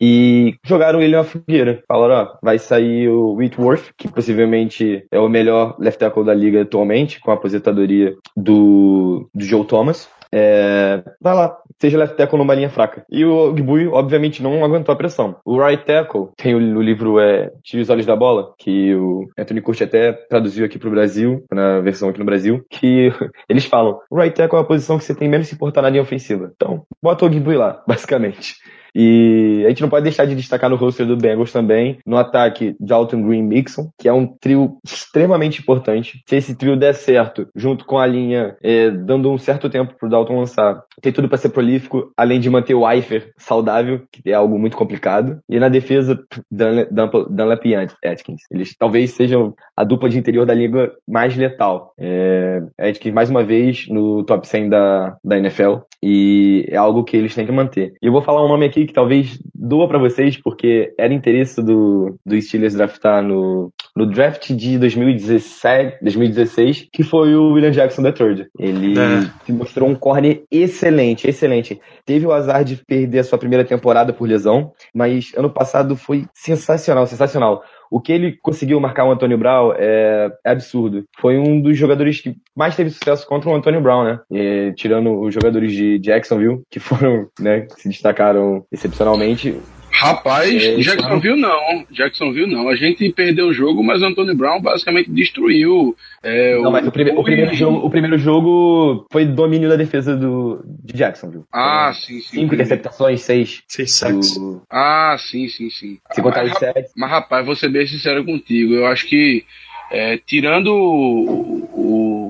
[0.00, 1.82] E jogaram ele na fogueira.
[1.88, 6.62] Falaram, ó, vai sair o Whitworth, que possivelmente é o melhor left tackle da liga
[6.62, 10.08] atualmente, com a aposentadoria do, do Joe Thomas.
[10.32, 13.04] É, vai lá, seja left tackle numa linha fraca.
[13.10, 15.36] E o Ogbui, obviamente, não aguentou a pressão.
[15.44, 19.28] O right tackle, tem o, o livro é, Tire os Olhos da Bola, que o
[19.38, 23.12] Anthony Curti até traduziu aqui pro Brasil, na versão aqui no Brasil, que
[23.48, 25.90] eles falam, o right tackle é a posição que você tem menos se importar na
[25.90, 26.50] linha ofensiva.
[26.54, 28.54] Então, bota o Ogbui lá, basicamente.
[28.98, 32.74] E a gente não pode deixar de destacar no roster do Bengals também, no ataque,
[32.80, 36.22] Dalton Green Mixon, que é um trio extremamente importante.
[36.26, 40.08] Se esse trio der certo, junto com a linha, é, dando um certo tempo pro
[40.08, 44.32] Dalton lançar, tem tudo para ser prolífico, além de manter o Eifer saudável, que é
[44.32, 45.40] algo muito complicado.
[45.46, 46.18] E na defesa,
[46.50, 48.42] Dunlap e Atkins.
[48.50, 51.92] Eles talvez sejam a dupla de interior da liga mais letal.
[51.98, 55.80] É, Atkins, mais uma vez, no top 100 da, da NFL.
[56.02, 57.94] E é algo que eles têm que manter.
[58.00, 61.62] E eu vou falar um nome aqui que talvez doa para vocês, porque era interesse
[61.62, 68.02] do, do Steelers draftar no, no draft de 2017, 2016, que foi o William Jackson
[68.02, 68.46] III.
[68.58, 69.52] Ele é.
[69.52, 71.80] mostrou um corner excelente, excelente.
[72.04, 76.26] Teve o azar de perder a sua primeira temporada por lesão, mas ano passado foi
[76.34, 77.62] sensacional, sensacional.
[77.90, 81.04] O que ele conseguiu marcar o Antônio Brown é, absurdo.
[81.18, 84.20] Foi um dos jogadores que mais teve sucesso contra o Antônio Brown, né?
[84.30, 89.56] E, tirando os jogadores de Jacksonville, que foram, né, que se destacaram excepcionalmente.
[89.96, 91.86] Rapaz, é, Jacksonville não.
[91.90, 92.68] Jacksonville não.
[92.68, 95.96] A gente perdeu o jogo, mas o Antônio Brown basicamente destruiu.
[96.22, 99.76] É, não, o, mas o, prime o, primeiro jogo, o primeiro jogo foi domínio da
[99.76, 101.44] defesa do, de Jacksonville.
[101.52, 102.40] Ah, sim, sim.
[102.40, 103.62] Cinco interceptações, seis.
[103.66, 104.34] Seis sacks.
[104.34, 104.62] Do...
[104.70, 105.98] Ah, sim, sim, sim.
[106.12, 106.90] Se contar os sete.
[106.94, 108.74] Mas, rapaz, vou ser bem sincero contigo.
[108.74, 109.44] Eu acho que,
[109.90, 111.75] é, tirando o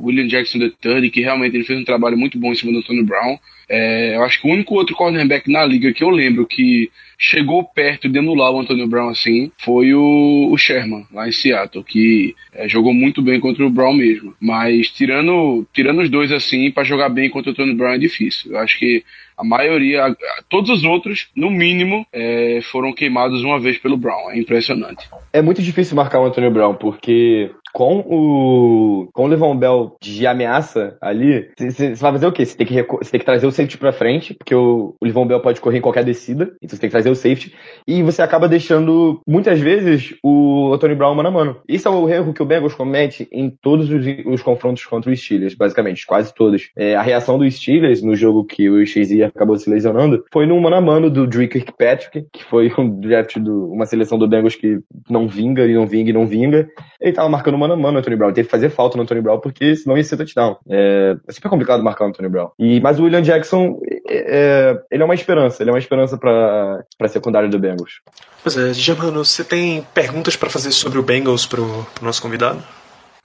[0.06, 3.04] William Jackson III, que realmente ele fez um trabalho muito bom em cima do Antônio
[3.04, 3.38] Brown,
[3.68, 7.64] é, eu acho que o único outro cornerback na liga que eu lembro que chegou
[7.64, 12.34] perto de anular o Antonio Brown assim foi o, o Sherman, lá em Seattle, que
[12.54, 14.34] é, jogou muito bem contra o Brown mesmo.
[14.40, 18.52] Mas tirando, tirando os dois assim, para jogar bem contra o Antonio Brown é difícil.
[18.52, 19.02] Eu acho que
[19.36, 20.16] a maioria,
[20.48, 24.30] todos os outros, no mínimo, é, foram queimados uma vez pelo Brown.
[24.30, 25.08] É impressionante.
[25.32, 30.26] É muito difícil marcar o Antonio Brown, porque com o com o Levon Bell de
[30.26, 32.46] ameaça ali, você vai fazer o quê?
[32.46, 35.40] Você tem que, tem que trazer o safety pra frente, porque o, o Levon Bell
[35.40, 37.54] pode correr em qualquer descida, então você tem que trazer o safety,
[37.86, 41.56] e você acaba deixando, muitas vezes, o Anthony Brown mano a mano.
[41.68, 45.16] Isso é o erro que o Bengals comete em todos os, os confrontos contra o
[45.16, 46.70] Steelers, basicamente, quase todos.
[46.74, 50.58] É, a reação do Steelers no jogo que o Shazier acabou se lesionando foi no
[50.58, 54.56] mano a mano do Drew Kirkpatrick, que foi um draft do, uma seleção do Bengals
[54.56, 54.78] que
[55.10, 56.68] não vinga, e não vinga, e não vinga.
[56.98, 58.32] Ele tava marcando mano a mano no Anthony Brown.
[58.32, 60.56] Teve que fazer falta no Anthony Brown, porque senão ia ser touchdown.
[60.68, 62.50] É, é super complicado marcar o Anthony Brown.
[62.58, 65.62] E, mas o William Jackson, é, é ele é uma esperança.
[65.62, 68.00] Ele é uma esperança para a secundária do Bengals.
[68.42, 72.62] Pois é, Germano, você tem perguntas para fazer sobre o Bengals pro, pro nosso convidado?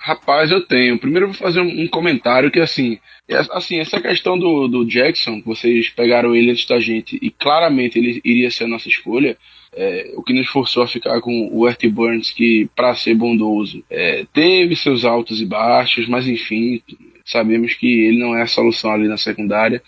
[0.04, 0.98] Rapaz, eu tenho.
[0.98, 4.84] Primeiro eu vou fazer um, um comentário que assim, é, assim, essa questão do, do
[4.84, 9.38] Jackson, vocês pegaram ele antes da gente e claramente ele iria ser a nossa escolha.
[9.74, 13.84] É, o que nos forçou a ficar com o Ert Burns, que, para ser bondoso,
[13.90, 16.82] é, teve seus altos e baixos, mas enfim,
[17.24, 19.82] sabemos que ele não é a solução ali na secundária.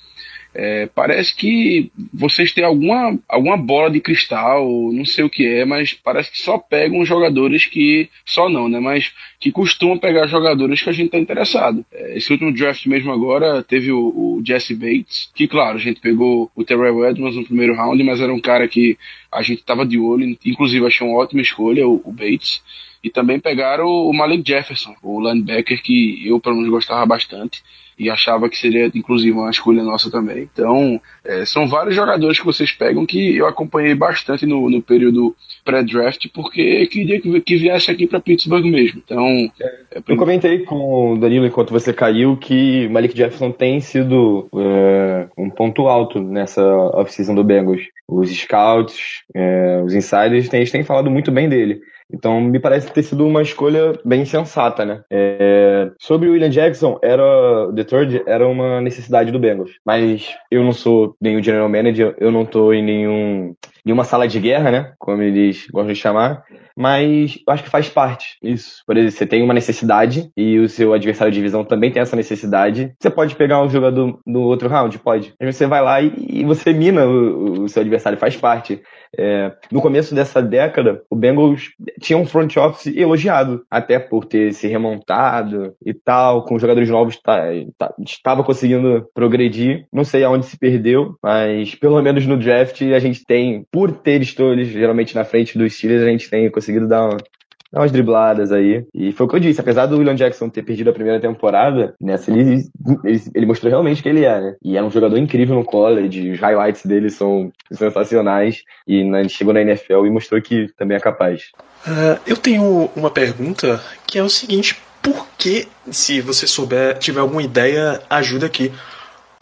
[0.56, 5.66] É, parece que vocês têm alguma, alguma bola de cristal, não sei o que é,
[5.66, 8.08] mas parece que só pegam jogadores que.
[8.24, 8.80] Só não, né?
[8.80, 11.84] Mas que costumam pegar jogadores que a gente está interessado.
[11.92, 16.00] É, esse último draft mesmo agora teve o, o, Jesse Bates, que claro, a gente
[16.00, 18.98] pegou o Terrell Edmonds no primeiro round, mas era um cara que
[19.32, 22.62] a gente estava de olho, inclusive achei uma ótima escolha, o, o Bates.
[23.04, 27.62] E também pegaram o Malik Jefferson, o linebacker que eu pelo menos gostava bastante
[27.98, 30.50] e achava que seria inclusive uma escolha nossa também.
[30.52, 35.36] Então, é, são vários jogadores que vocês pegam que eu acompanhei bastante no, no período
[35.64, 39.02] pré-draft, porque queria que, que viesse aqui para Pittsburgh mesmo.
[39.04, 44.48] Então, é, eu comentei com o Danilo enquanto você caiu que Malik Jefferson tem sido
[44.56, 46.64] é, um ponto alto nessa
[46.94, 47.82] off-season do Bengals.
[48.08, 51.82] Os scouts, é, os insiders têm, têm falado muito bem dele.
[52.14, 55.04] Então, me parece ter sido uma escolha bem sensata, né?
[55.10, 57.24] É, sobre o William Jackson, era
[57.76, 59.72] The Third era uma necessidade do Bengals.
[59.86, 64.40] Mas eu não sou nenhum general manager, eu não tô em nenhum, nenhuma sala de
[64.40, 64.94] guerra, né?
[64.98, 66.44] Como eles gostam de chamar
[66.76, 68.84] mas eu acho que faz parte isso.
[68.86, 72.16] Por exemplo, você tem uma necessidade e o seu adversário de divisão também tem essa
[72.16, 72.94] necessidade.
[73.00, 74.98] Você pode pegar um jogador no outro round?
[75.00, 75.34] Pode.
[75.40, 78.82] Aí você vai lá e, e você mina o, o, seu adversário, faz parte.
[79.18, 84.54] É, no começo dessa década, o Bengals tinha um front office elogiado, até por ter
[84.54, 87.44] se remontado e tal, com jogadores novos, tá,
[87.78, 89.86] tá, estava conseguindo progredir.
[89.94, 94.14] Não sei aonde se perdeu, mas pelo menos no draft a gente tem, por ter
[94.14, 97.18] eles geralmente na frente dos Steelers, a gente tem conseguido dar
[97.74, 98.86] dar umas dribladas aí.
[98.94, 101.96] E foi o que eu disse, apesar do William Jackson ter perdido a primeira temporada,
[102.00, 102.64] nessa ele,
[103.04, 104.56] ele, ele mostrou realmente que ele é, né?
[104.64, 108.62] E era um jogador incrível no college, os highlights dele são sensacionais.
[108.88, 111.50] E na, chegou na NFL e mostrou que também é capaz.
[111.88, 117.22] Uh, eu tenho uma pergunta que é o seguinte: por que, se você souber, tiver
[117.22, 118.72] alguma ideia, ajuda aqui.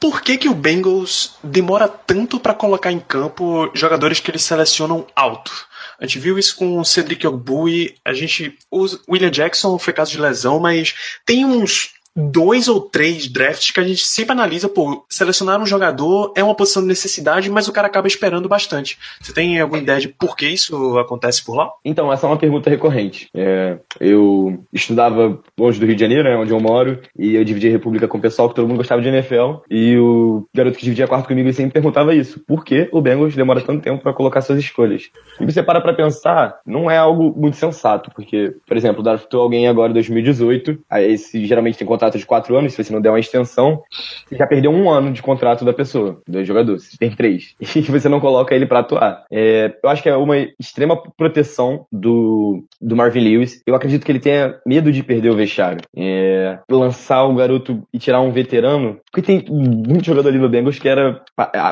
[0.01, 5.05] Por que, que o Bengals demora tanto para colocar em campo jogadores que eles selecionam
[5.15, 5.67] alto?
[5.99, 8.57] A gente viu isso com o Cedric Ogbuy, a gente.
[8.71, 13.79] O William Jackson foi caso de lesão, mas tem uns dois ou três drafts que
[13.79, 17.73] a gente sempre analisa, pô, selecionar um jogador é uma posição de necessidade, mas o
[17.73, 18.97] cara acaba esperando bastante.
[19.21, 21.71] Você tem alguma ideia de por que isso acontece por lá?
[21.85, 23.29] Então, essa é uma pergunta recorrente.
[23.33, 27.69] É, eu estudava longe do Rio de Janeiro, né, onde eu moro, e eu dividia
[27.69, 30.83] a República com o pessoal que todo mundo gostava de NFL, e o garoto que
[30.83, 32.39] dividia quarto comigo sempre perguntava isso.
[32.45, 35.09] Por que o Bengals demora tanto tempo para colocar suas escolhas?
[35.39, 39.67] E você para pra pensar, não é algo muito sensato, porque, por exemplo, draftou alguém
[39.67, 43.09] agora em 2018, aí esse geralmente tem contrato de quatro anos, se você não der
[43.09, 43.83] uma extensão,
[44.27, 46.77] você já perdeu um ano de contrato da pessoa, do jogador.
[46.99, 47.55] Tem três.
[47.81, 49.25] E você não coloca ele para atuar.
[49.31, 53.61] É, eu acho que é uma extrema proteção do, do Marvin Lewis.
[53.65, 55.81] Eu acredito que ele tenha medo de perder o vestiário.
[55.95, 58.99] É, lançar o garoto e tirar um veterano.
[59.11, 61.21] Porque tem muito jogador ali no Bengals que era,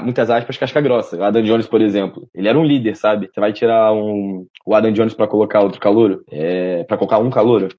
[0.01, 1.17] muitas aspas, casca grossa.
[1.17, 2.27] O Adam Jones, por exemplo.
[2.33, 3.29] Ele era um líder, sabe?
[3.31, 6.23] Você vai tirar um, o Adam Jones para colocar outro calouro?
[6.31, 7.69] É, para colocar um calouro?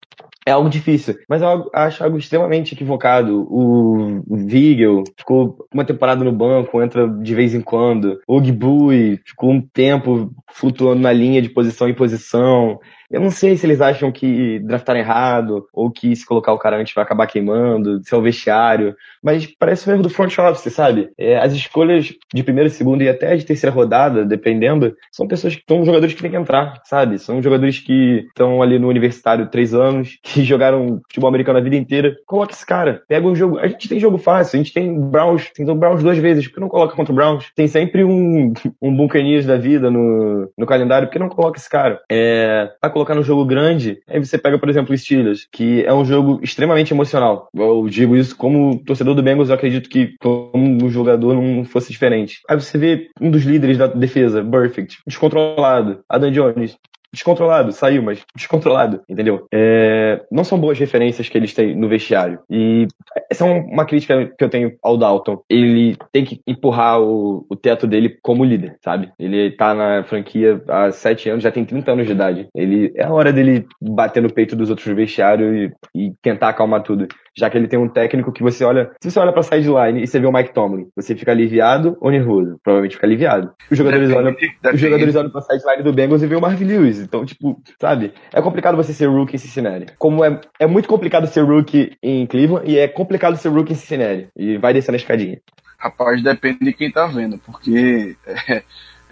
[0.51, 1.17] É algo difícil.
[1.29, 3.47] Mas eu acho algo extremamente equivocado.
[3.51, 8.21] O, Vigel ficou uma temporada no banco, entra de vez em quando.
[8.27, 12.79] O Gbui ficou um tempo flutuando na linha de posição em posição.
[13.11, 16.79] Eu não sei se eles acham que draftaram errado, ou que se colocar o cara
[16.79, 20.73] antes vai acabar queimando, se é o vestiário, mas parece um erro do front office,
[20.73, 21.11] sabe?
[21.19, 25.63] É, as escolhas de primeira, segunda e até de terceira rodada, dependendo, são pessoas que
[25.69, 27.19] são jogadores que têm que entrar, sabe?
[27.19, 31.77] São jogadores que estão ali no universitário três anos, que jogaram futebol americano a vida
[31.77, 32.17] inteira.
[32.27, 33.59] Coloca esse cara, pega um jogo.
[33.59, 36.55] A gente tem jogo fácil, a gente tem Browns, tem o Browns duas vezes, por
[36.55, 37.51] que não coloca contra o Browns?
[37.55, 41.69] Tem sempre um, um Buccaneers da vida no, no calendário, por que não coloca esse
[41.69, 42.01] cara?
[42.11, 45.93] É, tá colocar no jogo grande, aí você pega, por exemplo, o Steelers, que é
[45.93, 47.49] um jogo extremamente emocional.
[47.55, 52.41] Eu digo isso como torcedor do Bengals, eu acredito que como jogador não fosse diferente.
[52.49, 56.77] Aí você vê um dos líderes da defesa, Perfect, descontrolado, Adam Jones,
[57.13, 59.47] descontrolado, saiu, mas descontrolado, entendeu?
[59.53, 62.41] É, não são boas referências que eles têm no vestiário.
[62.49, 62.87] E
[63.31, 65.43] essa é uma crítica que eu tenho ao Dalton.
[65.49, 69.13] Ele tem que empurrar o, o teto dele como líder, sabe?
[69.19, 72.49] Ele tá na franquia há sete anos, já tem 30 anos de idade.
[72.55, 76.83] Ele é a hora dele bater no peito dos outros vestiários e, e tentar acalmar
[76.83, 77.07] tudo
[77.41, 78.91] já que ele tem um técnico que você olha.
[79.03, 82.11] Se você olha pra sideline e você vê o Mike Tomlin, você fica aliviado ou
[82.11, 82.61] nervoso?
[82.63, 83.51] Provavelmente fica aliviado.
[83.71, 84.75] Os jogadores depende, olham, depende.
[84.75, 87.01] os jogadores olham pra sideline do Bengals e vê o Marvin Lewis.
[87.01, 88.13] Então, tipo, sabe?
[88.33, 89.87] É complicado você ser rookie em Cincinnati.
[89.99, 93.77] Como é, é muito complicado ser rookie em Cleveland e é complicado ser rookie em
[93.77, 94.29] Cincinnati.
[94.37, 95.41] E vai descendo a escadinha.
[95.79, 98.15] Rapaz, depende de quem tá vendo, porque.
[98.51, 98.63] É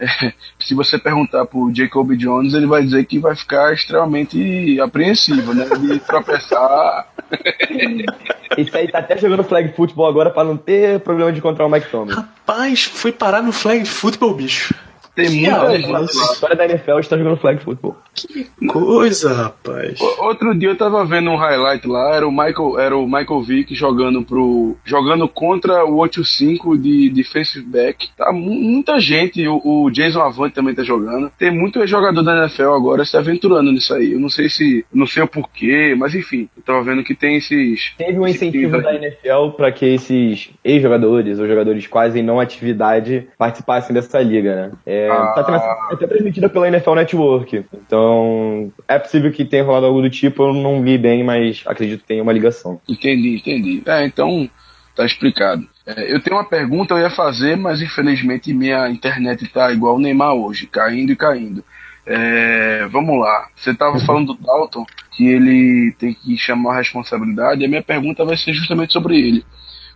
[0.59, 5.65] se você perguntar pro Jacob Jones, ele vai dizer que vai ficar extremamente apreensivo, né?
[5.65, 7.09] De tropeçar.
[8.57, 11.71] Isso aí tá até jogando flag football agora para não ter problema de encontrar o
[11.71, 12.15] Mike Tomlin.
[12.15, 14.75] Rapaz, foi parar no flag football, bicho.
[15.19, 15.93] Tem muita gente.
[15.93, 17.97] A história da NFL está jogando flag football.
[18.15, 19.99] Que coisa, rapaz.
[20.19, 23.75] Outro dia eu tava vendo um highlight lá, era o Michael, era o Michael Vick
[23.75, 28.11] jogando pro jogando contra o 8-5 de defensive back.
[28.17, 31.33] Tá muita gente, o, o, Jason Avant também tá jogando.
[31.37, 34.13] Tem muito jogador da NFL agora se aventurando nisso aí.
[34.13, 37.37] Eu não sei se, não sei o porquê, mas enfim, eu tava vendo que tem
[37.37, 43.27] esses Teve um incentivo da NFL para que esses ex-jogadores ou jogadores quase não atividade
[43.37, 44.73] participassem dessa liga, né?
[44.87, 45.08] É.
[45.09, 47.65] Tá é até transmitida pela NFL Network.
[47.73, 52.01] Então, é possível que tenha rolado algo do tipo, eu não vi bem, mas acredito
[52.01, 52.81] que tenha uma ligação.
[52.89, 53.83] Entendi, entendi.
[53.87, 54.49] É, então,
[54.95, 55.67] tá explicado.
[55.87, 60.01] É, eu tenho uma pergunta, eu ia fazer, mas infelizmente minha internet tá igual o
[60.01, 61.65] Neymar hoje, caindo e caindo.
[62.05, 63.49] É, vamos lá.
[63.55, 67.83] Você estava falando do Dalton, que ele tem que chamar a responsabilidade, e a minha
[67.83, 69.45] pergunta vai ser justamente sobre ele.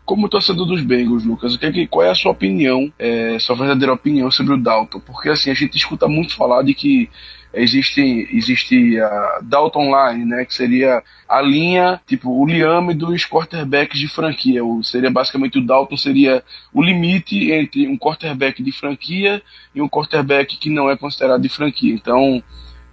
[0.05, 3.57] Como torcedor dos Bengals, Lucas, o que, é qual é a sua opinião, é, sua
[3.57, 5.01] verdadeira opinião sobre o Dalton?
[5.01, 7.09] Porque assim, a gente escuta muito falar de que
[7.55, 13.99] existe, existe a Dalton Line, né, que seria a linha, tipo, o liame dos quarterbacks
[13.99, 14.65] de franquia.
[14.65, 16.43] O, seria basicamente o Dalton seria
[16.73, 19.43] o limite entre um quarterback de franquia
[19.75, 21.95] e um quarterback que não é considerado de franquia.
[21.95, 22.43] Então,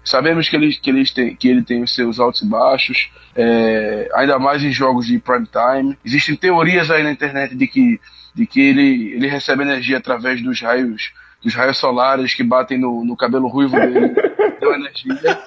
[0.04, 4.08] Sabemos que ele, que, ele tem, que ele tem os seus altos e baixos, é,
[4.14, 5.98] ainda mais em jogos de prime time.
[6.04, 8.00] Existem teorias aí na internet de que,
[8.34, 13.04] de que ele, ele recebe energia através dos raios, dos raios solares que batem no,
[13.04, 14.14] no cabelo ruivo dele,
[14.58, 15.38] deu energia.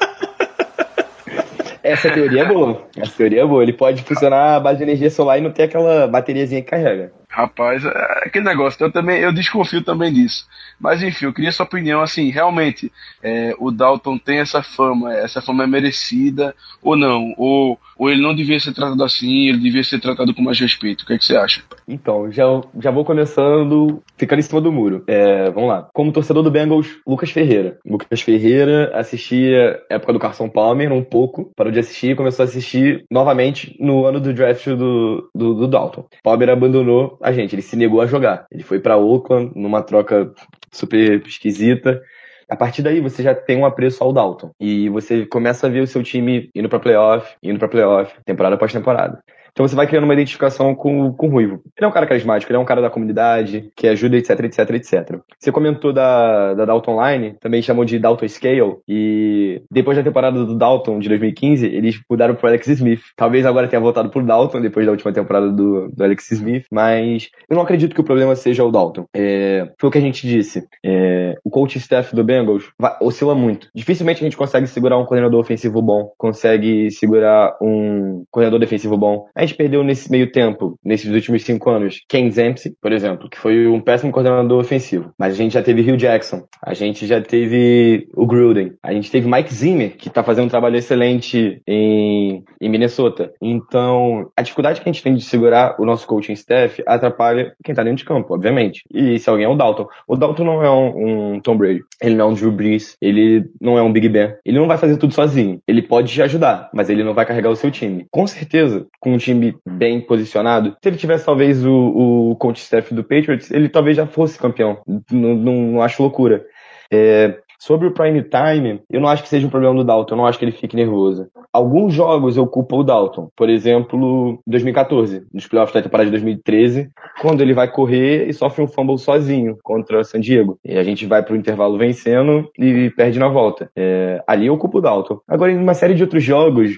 [1.84, 2.88] Essa teoria é boa.
[2.96, 3.62] Essa teoria é boa.
[3.62, 7.12] Ele pode funcionar a base de energia solar e não ter aquela bateriazinha que carrega.
[7.34, 7.90] Rapaz, é
[8.28, 10.46] aquele negócio, eu também eu desconfio também disso.
[10.80, 12.92] Mas enfim, eu queria sua opinião, assim, realmente
[13.24, 17.34] é, o Dalton tem essa fama, essa fama é merecida ou não?
[17.36, 21.02] Ou, ou ele não devia ser tratado assim, ele devia ser tratado com mais respeito?
[21.02, 21.64] O que, é que você acha?
[21.88, 22.44] Então, já,
[22.80, 25.04] já vou começando ficando em cima do muro.
[25.08, 25.90] É, vamos lá.
[25.92, 27.80] Como torcedor do Bengals, Lucas Ferreira.
[27.84, 32.48] Lucas Ferreira assistia época do Carson Palmer um pouco, parou de assistir e começou a
[32.48, 36.06] assistir novamente no ano do draft do, do, do Dalton.
[36.24, 38.46] Palmer abandonou a gente, ele se negou a jogar.
[38.52, 40.32] Ele foi para Oakland numa troca
[40.72, 42.02] super esquisita.
[42.50, 45.80] A partir daí você já tem um apreço ao Dalton e você começa a ver
[45.80, 49.24] o seu time indo para playoff, indo para playoff, temporada após temporada.
[49.54, 51.62] Então você vai criando uma identificação com, com o Ruivo.
[51.78, 54.70] Ele é um cara carismático, ele é um cara da comunidade, que ajuda, etc, etc,
[54.72, 55.20] etc.
[55.40, 60.44] Você comentou da, da Dalton Line, também chamou de Dalton Scale, e depois da temporada
[60.44, 63.02] do Dalton de 2015, eles mudaram pro Alex Smith.
[63.16, 67.30] Talvez agora tenha voltado pro Dalton, depois da última temporada do, do Alex Smith, mas
[67.48, 69.06] eu não acredito que o problema seja o Dalton.
[69.16, 70.64] É, foi o que a gente disse.
[70.84, 73.68] É, o coach staff do Bengals vai, oscila muito.
[73.76, 79.28] Dificilmente a gente consegue segurar um coordenador ofensivo bom, consegue segurar um coordenador defensivo bom.
[79.36, 83.38] A gente perdeu nesse meio tempo, nesses últimos cinco anos, Ken Zempsey, por exemplo, que
[83.38, 85.14] foi um péssimo coordenador ofensivo.
[85.18, 89.12] Mas a gente já teve Hugh Jackson, a gente já teve o Gruden, a gente
[89.12, 93.32] teve Mike Zimmer, que tá fazendo um trabalho excelente em, em Minnesota.
[93.42, 97.76] Então, a dificuldade que a gente tem de segurar o nosso coaching staff atrapalha quem
[97.76, 98.84] tá dentro de campo, obviamente.
[98.94, 99.88] E se alguém é o Dalton.
[100.08, 103.46] O Dalton não é um, um Tom Brady, ele não é um Drew Brees, ele
[103.60, 104.34] não é um Big Ben.
[104.46, 105.62] Ele não vai fazer tudo sozinho.
[105.68, 108.06] Ele pode te ajudar, mas ele não vai carregar o seu time.
[108.12, 112.62] Com certeza, com um time time bem posicionado, se ele tivesse talvez o, o coach
[112.62, 114.80] staff do Patriots, ele talvez já fosse campeão.
[115.12, 116.46] Não, não, não acho loucura.
[116.92, 120.18] É, Sobre o prime time, eu não acho que seja um problema do Dalton, eu
[120.18, 121.30] não acho que ele fique nervoso.
[121.54, 126.90] Alguns jogos eu culpo o Dalton, por exemplo, 2014, nos playoffs da temporada de 2013,
[127.22, 130.60] quando ele vai correr e sofre um fumble sozinho contra San Diego.
[130.62, 133.72] E a gente vai pro intervalo vencendo e perde na volta.
[133.78, 135.22] É, ali eu culpo o Dalton.
[135.26, 136.72] Agora, em uma série de outros jogos,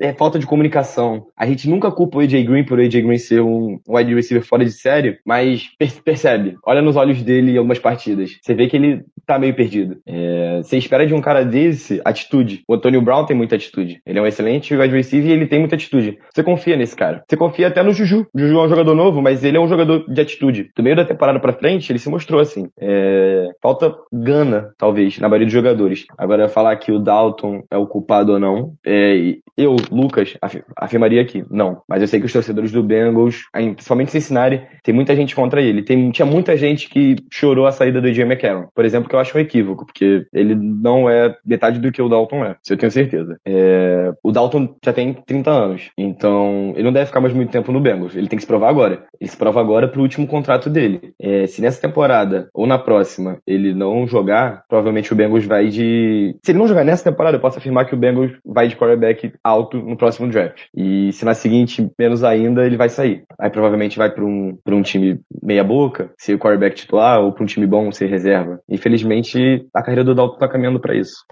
[0.00, 1.26] é falta de comunicação.
[1.36, 4.44] A gente nunca culpa o AJ Green por o AJ Green ser um wide receiver
[4.44, 5.70] fora de série, mas
[6.04, 8.38] percebe, olha nos olhos dele em algumas partidas.
[8.42, 9.98] Você vê que ele tá meio perdido.
[10.06, 12.62] É, você espera de um cara desse atitude.
[12.66, 14.00] O Antonio Brown tem muita atitude.
[14.06, 16.18] Ele é um excelente wide receiver e ele tem muita atitude.
[16.32, 17.22] Você confia nesse cara.
[17.28, 18.26] Você confia até no Juju.
[18.32, 20.70] O Juju é um jogador novo, mas ele é um jogador de atitude.
[20.74, 22.68] Do meio da temporada pra frente, ele se mostrou assim.
[22.80, 26.06] É, falta gana, talvez, na maioria dos jogadores.
[26.16, 30.36] Agora, falar que o Dalton é o culpado ou não, é, eu, Lucas,
[30.76, 31.82] afirmaria que não.
[31.88, 35.82] Mas eu sei que os torcedores do Bengals, principalmente Cincinnati, tem muita gente contra ele.
[35.82, 38.68] Tem, tinha muita gente que chorou a saída do AJ McCarron.
[38.74, 42.08] Por exemplo, que eu acho um equívoco, porque ele não é metade do que o
[42.08, 42.56] Dalton é.
[42.62, 43.38] Isso eu tenho certeza.
[43.44, 45.90] É, o Dalton já tem 30 anos.
[45.96, 48.14] Então, ele não deve ficar mais muito tempo no Bengals.
[48.14, 49.04] Ele tem que se provar agora.
[49.20, 51.12] Ele se prova agora pro último contrato dele.
[51.20, 56.36] É, se nessa temporada ou na próxima ele não jogar, provavelmente o Bengals vai de.
[56.42, 59.32] Se ele não jogar nessa temporada, eu posso afirmar que o Bengals vai de quarterback
[59.42, 60.62] alto no próximo draft.
[60.74, 63.24] E se na seguinte, menos ainda, ele vai sair.
[63.38, 67.42] Aí provavelmente vai para um, pra um time meia-boca, ser o quarterback titular, ou para
[67.42, 68.60] um time bom, ser reserva.
[68.68, 71.24] Infelizmente, a carreira do Dalton tá caminhando para isso.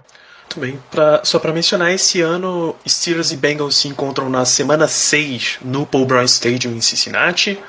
[0.43, 0.79] Muito bem.
[0.89, 5.85] Pra, só para mencionar, esse ano Steelers e Bengals se encontram na semana 6 no
[5.85, 7.59] Paul Brown Stadium em Cincinnati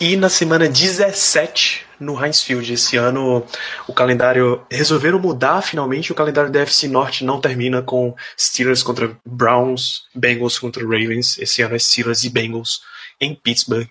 [0.00, 2.72] e na semana 17 no Heinz Field.
[2.72, 3.44] Esse ano
[3.86, 6.10] o calendário resolveram mudar finalmente.
[6.10, 11.38] O calendário da FC Norte não termina com Steelers contra Browns, Bengals contra Ravens.
[11.38, 12.80] Esse ano é Steelers e Bengals
[13.20, 13.86] em Pittsburgh.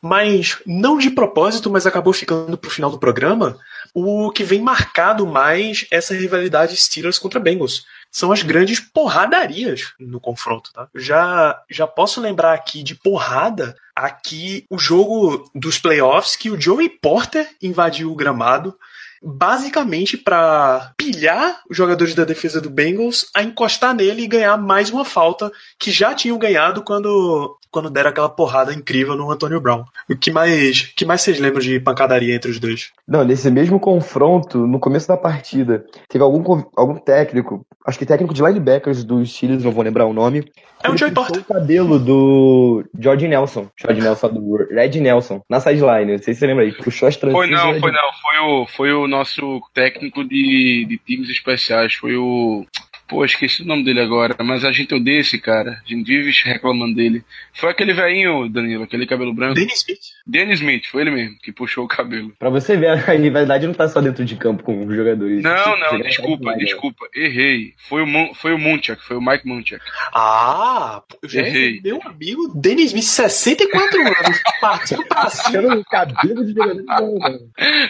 [0.00, 3.58] Mas não de propósito, mas acabou ficando pro final do programa.
[3.92, 7.84] O que vem marcado mais essa rivalidade Steelers contra Bengals
[8.14, 10.72] são as grandes porradarias no confronto.
[10.72, 10.88] Tá?
[10.94, 16.88] Já, já posso lembrar aqui de porrada aqui o jogo dos playoffs que o Joey
[16.88, 18.78] Porter invadiu o gramado
[19.20, 24.90] basicamente para pilhar os jogadores da defesa do Bengals a encostar nele e ganhar mais
[24.90, 29.84] uma falta que já tinham ganhado quando quando deram aquela porrada incrível no Antônio Brown.
[30.08, 32.92] O que mais, que mais vocês lembram de pancadaria entre os dois?
[33.06, 38.32] Não, nesse mesmo confronto, no começo da partida, teve algum, algum técnico, acho que técnico
[38.32, 40.48] de linebackers dos Steelers, não vou lembrar o nome.
[40.84, 41.40] É o Joey Porter.
[41.40, 46.40] o cabelo do George Nelson, George Nelson do Red Nelson, na sideline, não sei se
[46.40, 47.36] você lembra aí, puxou as tranças.
[47.36, 52.16] Foi não, foi não, foi o, foi o nosso técnico de, de times especiais, foi
[52.16, 52.64] o
[53.06, 55.82] Pô, esqueci o nome dele agora, mas a gente odeia esse cara.
[55.84, 57.22] A gente vive reclamando dele.
[57.52, 59.54] Foi aquele velhinho, Danilo, aquele cabelo branco.
[59.54, 60.00] Dennis Smith.
[60.26, 62.32] Dennis Smith, foi ele mesmo que puxou o cabelo.
[62.38, 65.42] Pra você ver, a rivalidade não tá só dentro de campo com os jogadores.
[65.42, 67.74] Não, não, Chega desculpa, até desculpa, errei.
[67.88, 69.84] Foi o, foi o Munchak, foi o Mike Munchak.
[70.14, 71.80] Ah, eu já Errei.
[71.84, 74.42] meu amigo Dennis Smith, 64 anos.
[74.60, 75.74] Partiu pra cima.
[75.76, 76.82] O cabelo de jogador.
[76.82, 77.38] não, cara.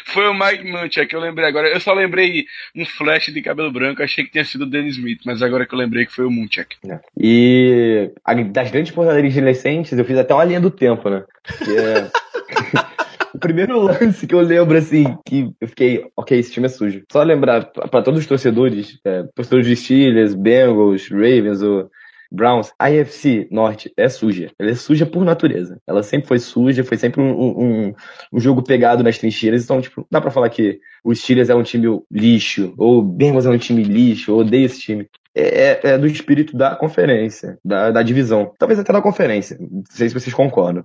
[0.07, 1.69] Foi o Mike Munchak, eu lembrei agora.
[1.69, 5.04] Eu só lembrei um flash de cabelo branco, achei que tinha sido o Dennis Smith,
[5.25, 6.77] mas agora que eu lembrei que foi o Munchak.
[7.19, 11.25] E a- das grandes porradarias recentes, eu fiz até uma linha do tempo, né?
[11.65, 12.11] Que é...
[13.35, 17.03] o primeiro lance que eu lembro, assim, que eu fiquei, ok, esse time é sujo.
[17.11, 21.91] Só lembrar pra todos os torcedores, é, torcedores de Steelers, Bengals, Ravens, ou
[22.35, 24.51] Browns, a AFC Norte é suja.
[24.59, 25.81] Ela é suja por natureza.
[25.87, 27.95] Ela sempre foi suja, foi sempre um, um,
[28.33, 29.65] um jogo pegado nas trincheiras.
[29.65, 33.47] Então, tipo, dá pra falar que o Steelers é um time lixo, ou o Bengals
[33.47, 35.09] é um time lixo, eu odeio esse time.
[35.37, 38.53] É, é do espírito da conferência, da, da divisão.
[38.57, 39.57] Talvez até da conferência.
[39.59, 40.85] Não sei se vocês concordam.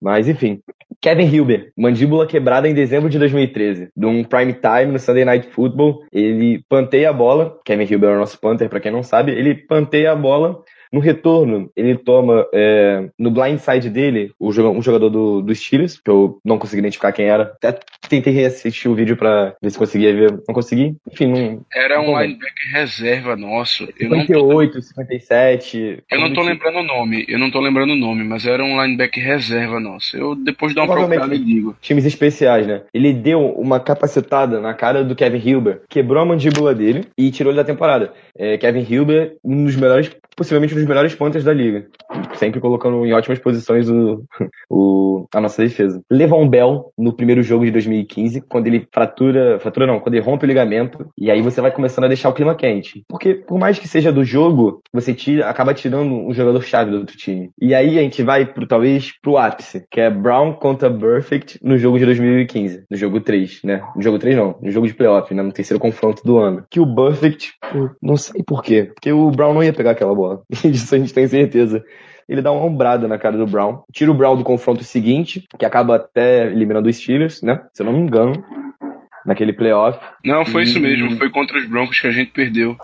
[0.00, 0.60] Mas, enfim.
[1.00, 5.48] Kevin Hilber, mandíbula quebrada em dezembro de 2013, de um prime time no Sunday Night
[5.48, 6.04] Football.
[6.12, 7.58] Ele panteia a bola.
[7.64, 9.32] Kevin Hilber é o nosso punter, pra quem não sabe.
[9.32, 10.62] Ele panteia a bola.
[10.92, 15.98] No retorno, ele toma é, no blind side dele o um jogador do, do Steelers,
[15.98, 17.44] que eu não consegui identificar quem era.
[17.44, 17.78] Até
[18.08, 20.32] tentei reassistir o vídeo pra ver se conseguia ver.
[20.32, 20.96] Não consegui.
[21.10, 21.60] Enfim, não.
[21.74, 23.88] Era um linebacker reserva nosso.
[23.98, 26.02] Eu não, tô, 58, 57.
[26.10, 28.82] eu não tô lembrando o nome, eu não tô lembrando o nome, mas era um
[28.82, 30.16] linebacker reserva nosso.
[30.16, 31.76] Eu depois dou uma procurada e digo.
[31.80, 32.82] times especiais, né?
[32.92, 37.52] Ele deu uma capacitada na cara do Kevin Hilber, quebrou a mandíbula dele e tirou
[37.52, 38.12] ele da temporada.
[38.36, 41.88] É, Kevin Hilber, um dos melhores, possivelmente um dos melhores pontas da liga.
[42.38, 44.24] Sempre colocando em ótimas posições o,
[44.70, 46.00] o- a nossa defesa.
[46.10, 50.44] Levon Bell, no primeiro jogo de 2015, quando ele fratura, fratura não, quando ele rompe
[50.44, 53.04] o ligamento, e aí você vai começando a deixar o clima quente.
[53.08, 57.16] Porque, por mais que seja do jogo, você tira, acaba tirando um jogador-chave do outro
[57.16, 57.50] time.
[57.60, 61.76] E aí a gente vai, pro, talvez, pro ápice, que é Brown contra Perfect no
[61.76, 63.82] jogo de 2015, no jogo 3, né?
[63.96, 65.42] No jogo 3 não, no jogo de playoff, né?
[65.42, 66.64] No terceiro confronto do ano.
[66.70, 67.52] Que o Perfect,
[68.02, 70.42] não sei por quê, porque o Brown não ia pegar aquela bola.
[70.64, 71.82] Disso a gente tem certeza.
[72.28, 73.82] Ele dá uma ombrada na cara do Brown.
[73.92, 77.62] Tira o Brown do confronto seguinte, que acaba até eliminando os Steelers, né?
[77.72, 78.44] Se eu não me engano.
[79.24, 79.98] Naquele playoff.
[80.24, 80.82] Não, foi isso Hum.
[80.82, 82.76] mesmo, foi contra os Broncos que a gente perdeu.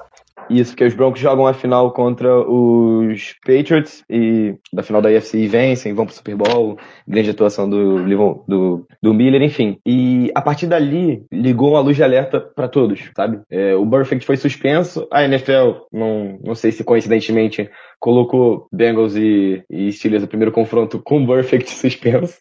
[0.50, 5.46] Isso, porque os Broncos jogam a final contra os Patriots e da final da UFC
[5.46, 8.04] vencem, vão pro Super Bowl, grande atuação do,
[8.46, 9.78] do, do Miller, enfim.
[9.86, 13.40] E a partir dali, ligou uma luz de alerta pra todos, sabe?
[13.50, 19.62] É, o Perfect foi suspenso, a NFL, não, não sei se coincidentemente, colocou Bengals e,
[19.70, 22.38] e Steelers no primeiro confronto com o Perfect suspenso.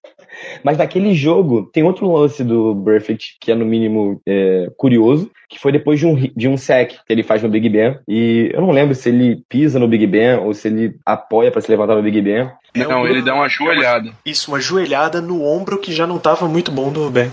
[0.63, 5.59] Mas naquele jogo, tem outro lance do Perfect que é no mínimo é, curioso, que
[5.59, 7.97] foi depois de um, de um sec que ele faz no Big Ben.
[8.07, 11.61] E eu não lembro se ele pisa no Big Ben ou se ele apoia pra
[11.61, 12.49] se levantar no Big Ben.
[12.75, 14.09] É Não, um- ele dá uma joelhada.
[14.25, 17.29] Isso, uma joelhada no ombro que já não tava muito bom do Ben.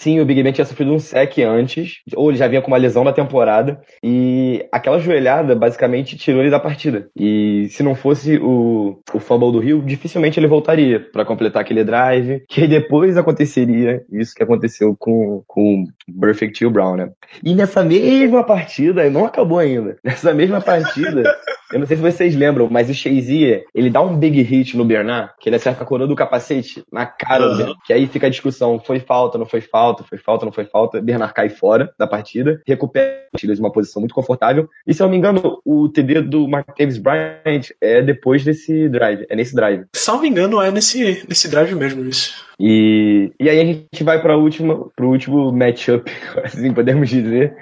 [0.00, 2.78] Sim, o Big Ben tinha sofrido um sec antes, ou ele já vinha com uma
[2.78, 7.10] lesão na temporada, e aquela joelhada basicamente tirou ele da partida.
[7.14, 11.84] E se não fosse o, o fumble do Rio, dificilmente ele voltaria pra completar aquele
[11.84, 17.10] drive, que depois aconteceria isso que aconteceu com, com o Perfect o Brown, né?
[17.44, 21.24] E nessa mesma partida, não acabou ainda, nessa mesma partida,
[21.72, 24.84] eu não sei se vocês lembram, mas o Shazier, ele dá um big hit no
[24.84, 27.56] Bernard, que ele acerta a coroa do capacete na cara do Aham.
[27.56, 27.80] Bernard.
[27.84, 31.00] Que aí fica a discussão, foi falta, não foi falta, foi falta, não foi falta.
[31.00, 34.68] Bernard cai fora da partida, recupera o Steelers uma posição muito confortável.
[34.86, 39.26] E se eu não me engano, o TD do Martavis Bryant é depois desse drive,
[39.28, 39.84] é nesse drive.
[39.94, 42.44] Salvo engano, é nesse, nesse drive mesmo isso.
[42.58, 46.10] E, e aí a gente vai para última, pro último matchup,
[46.44, 47.56] assim podemos dizer,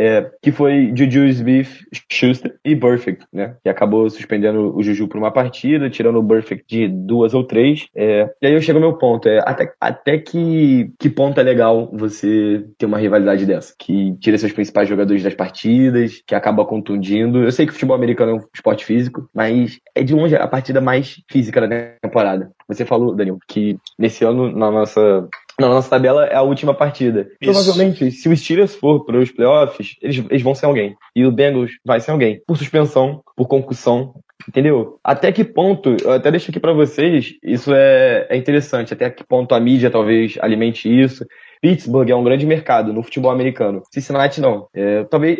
[0.00, 1.68] é, que foi Juju Smith
[2.10, 3.56] Schuster e Perfect, né?
[3.62, 7.86] Que acabou suspendendo o Juju por uma partida, tirando o Perfect de duas ou três.
[7.94, 11.42] É, e aí eu chego ao meu ponto, é até, até que, que ponto é
[11.42, 16.64] legal você ter uma rivalidade dessa, que tira seus principais jogadores das partidas, que acaba
[16.64, 17.44] contundindo.
[17.44, 20.48] Eu sei que o futebol americano é um esporte físico, mas é de longe a
[20.48, 21.68] partida mais física da
[22.00, 22.50] temporada.
[22.66, 25.28] Você falou, Daniel, que nesse ano, na nossa
[25.60, 27.28] na nossa tabela é a última partida.
[27.40, 27.52] Isso.
[27.52, 30.96] Provavelmente, se o Steelers for para os playoffs, eles, eles vão ser alguém.
[31.14, 32.40] E o Bengals vai ser alguém.
[32.46, 34.14] Por suspensão, por concussão,
[34.48, 34.98] entendeu?
[35.04, 38.92] Até que ponto, eu até deixo aqui para vocês, isso é, é interessante.
[38.94, 41.24] Até que ponto a mídia talvez alimente isso.
[41.60, 43.82] Pittsburgh é um grande mercado no futebol americano.
[43.92, 44.68] Cincinnati não.
[44.74, 45.38] É, talvez.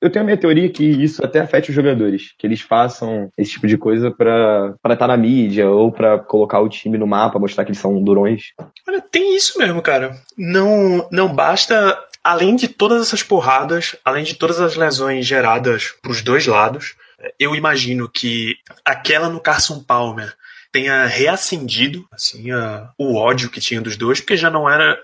[0.00, 3.52] Eu tenho a minha teoria que isso até afete os jogadores, que eles façam esse
[3.52, 7.64] tipo de coisa pra estar na mídia ou pra colocar o time no mapa, mostrar
[7.64, 8.52] que eles são durões.
[8.88, 10.16] Olha, tem isso mesmo, cara.
[10.38, 16.12] Não, não basta além de todas essas porradas, além de todas as lesões geradas para
[16.12, 16.94] os dois lados,
[17.38, 20.34] eu imagino que aquela no Carson Palmer
[20.72, 24.98] tenha reacendido assim, a, o ódio que tinha dos dois, porque já não era.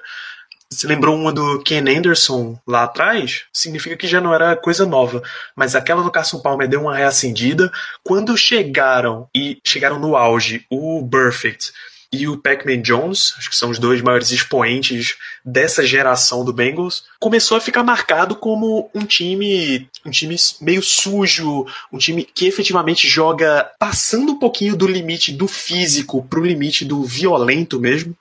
[0.77, 5.23] Se lembrou uma do Ken Anderson lá atrás, significa que já não era coisa nova.
[5.57, 7.73] Mas aquela do Carson Palmer deu uma reacendida.
[8.05, 11.73] Quando chegaram e chegaram no auge o Perfect
[12.13, 17.05] e o Pac-Man Jones, acho que são os dois maiores expoentes dessa geração do Bengals,
[17.19, 23.09] começou a ficar marcado como um time, um time meio sujo, um time que efetivamente
[23.09, 28.15] joga passando um pouquinho do limite do físico pro limite do violento mesmo.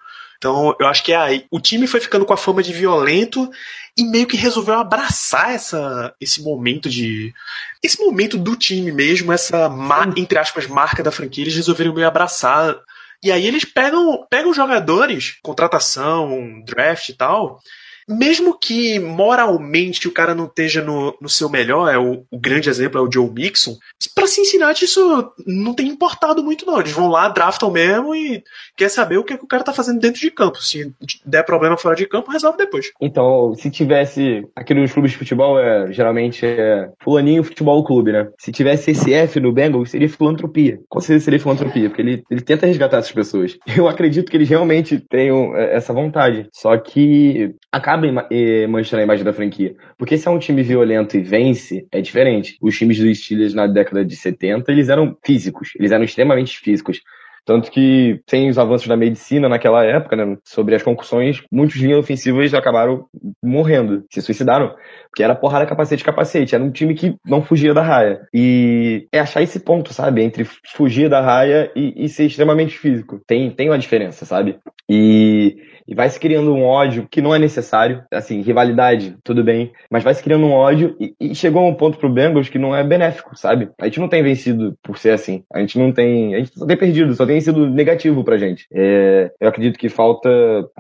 [0.46, 1.46] Então, eu acho que é aí.
[1.50, 3.50] O time foi ficando com a fama de violento
[3.98, 7.34] e meio que resolveu abraçar essa, esse momento de.
[7.82, 9.68] Esse momento do time mesmo, essa,
[10.16, 12.76] entre aspas, marca da franquia, eles resolveram meio abraçar
[13.24, 17.60] e aí eles pegam, pegam jogadores, contratação, draft e tal,
[18.08, 22.70] mesmo que moralmente o cara não esteja no, no seu melhor, é o, o grande
[22.70, 23.76] exemplo é o Joe Mixon,
[24.14, 26.80] para Cincinnati isso não tem importado muito não.
[26.80, 28.44] Eles vão lá, draftam mesmo e
[28.76, 30.62] quer saber o que, é que o cara tá fazendo dentro de campo.
[30.62, 30.94] Se
[31.26, 32.92] der problema fora de campo, resolve depois.
[33.00, 38.28] Então, se tivesse aqui nos clubes de futebol, é, geralmente é fulaninho futebol clube, né?
[38.40, 40.80] Se tivesse esse F no Bengals, seria filantropia.
[40.90, 43.58] Com certeza seria filantropia, porque ele, ele tenta resgatar essas pessoas.
[43.76, 46.48] Eu acredito que eles realmente tenham é, essa vontade.
[46.54, 47.56] Só que
[47.96, 48.28] acaba
[48.70, 49.76] manchando a imagem da franquia.
[49.98, 52.58] Porque se é um time violento e vence, é diferente.
[52.62, 57.02] Os times dos Steelers na década de 70, eles eram físicos, eles eram extremamente físicos.
[57.46, 62.00] Tanto que, sem os avanços da medicina naquela época, né, sobre as concussões, muitos linhas
[62.00, 63.06] ofensivas acabaram
[63.42, 64.74] morrendo, se suicidaram,
[65.12, 68.22] porque era porrada capacete capacete, era um time que não fugia da raia.
[68.34, 70.44] E é achar esse ponto, sabe, entre
[70.74, 73.22] fugir da raia e, e ser extremamente físico.
[73.28, 74.58] Tem, tem uma diferença, sabe?
[74.90, 75.56] E
[75.88, 78.04] e vai se criando um ódio que não é necessário.
[78.12, 79.72] Assim, rivalidade, tudo bem.
[79.90, 82.76] Mas vai se criando um ódio e, e chegou um ponto pro Bengals que não
[82.76, 83.70] é benéfico, sabe?
[83.80, 85.44] A gente não tem vencido por ser assim.
[85.54, 86.36] A gente não tem.
[86.36, 88.68] A gente só tem perdido, só tem sido negativo pra gente.
[88.74, 90.30] É, eu acredito que falta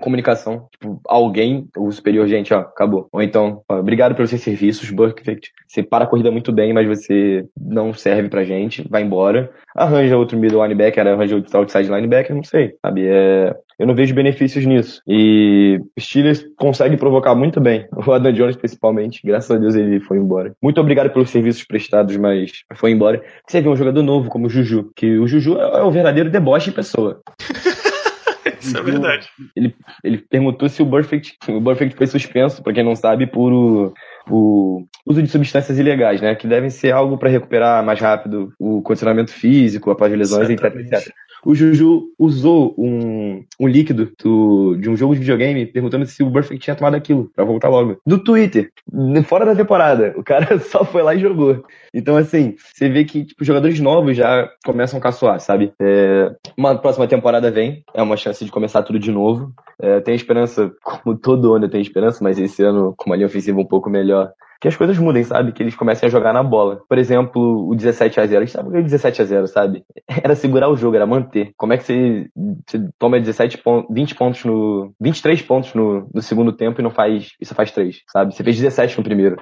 [0.01, 0.67] comunicação.
[0.71, 3.07] Tipo, alguém, o superior, gente, ó, acabou.
[3.11, 5.51] Ou então, ó, obrigado pelos seus serviços, Burkett.
[5.67, 9.51] Você para a corrida muito bem, mas você não serve pra gente, vai embora.
[9.75, 13.07] Arranja outro middle linebacker, arranja outro outside linebacker, não sei, sabe?
[13.07, 15.01] É, eu não vejo benefícios nisso.
[15.07, 17.85] E o Steelers consegue provocar muito bem.
[18.05, 19.21] O Adam Jones, principalmente.
[19.23, 20.53] Graças a Deus ele foi embora.
[20.61, 23.21] Muito obrigado pelos serviços prestados, mas foi embora.
[23.47, 26.69] Você vê um jogador novo como o Juju, que o Juju é o verdadeiro deboche
[26.69, 27.21] em pessoa.
[28.61, 29.27] Isso é verdade.
[29.55, 33.51] Ele, ele perguntou se o Perfect, o Perfect foi suspenso, para quem não sabe, por
[34.29, 36.35] o, uso de substâncias ilegais, né?
[36.35, 41.13] Que devem ser algo para recuperar mais rápido o condicionamento físico após lesões, etc, etc
[41.45, 46.31] o Juju usou um, um líquido do, de um jogo de videogame perguntando se o
[46.31, 47.97] Perfect tinha tomado aquilo, pra voltar logo.
[48.05, 48.71] No Twitter,
[49.23, 50.13] fora da temporada.
[50.17, 51.63] O cara só foi lá e jogou.
[51.93, 55.71] Então, assim, você vê que tipo, jogadores novos já começam a caçoar, sabe?
[55.79, 59.53] É, uma próxima temporada vem, é uma chance de começar tudo de novo.
[59.79, 63.59] É, tem esperança, como todo ano tem esperança, mas esse ano com uma linha ofensiva
[63.59, 64.31] um pouco melhor,
[64.65, 65.51] que as coisas mudem, sabe?
[65.51, 66.81] Que eles comecem a jogar na bola.
[66.89, 69.83] Por exemplo, o 17 a 0 A gente sabe o 17 a 0 sabe?
[70.07, 71.51] Era segurar o jogo, era manter.
[71.55, 72.27] Como é que você,
[72.65, 74.91] você toma 17 pontos, 20 pontos no.
[74.99, 77.33] 23 pontos no, no segundo tempo e não faz.
[77.39, 78.33] E só faz 3, sabe?
[78.33, 79.37] Você fez 17 no primeiro.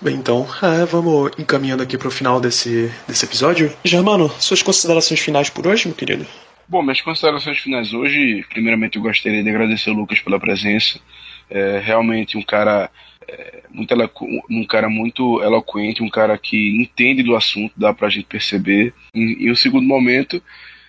[0.00, 3.72] Bem, então, é, vamos encaminhando aqui pro final desse, desse episódio.
[3.82, 6.24] Germano, suas considerações finais por hoje, meu querido?
[6.68, 11.00] Bom, minhas considerações finais hoje, primeiramente eu gostaria de agradecer o Lucas pela presença.
[11.50, 12.88] É realmente um cara
[13.70, 13.94] muito
[14.50, 18.92] um cara muito eloquente, um cara que entende do assunto, dá pra gente perceber.
[19.14, 20.42] E, e o segundo momento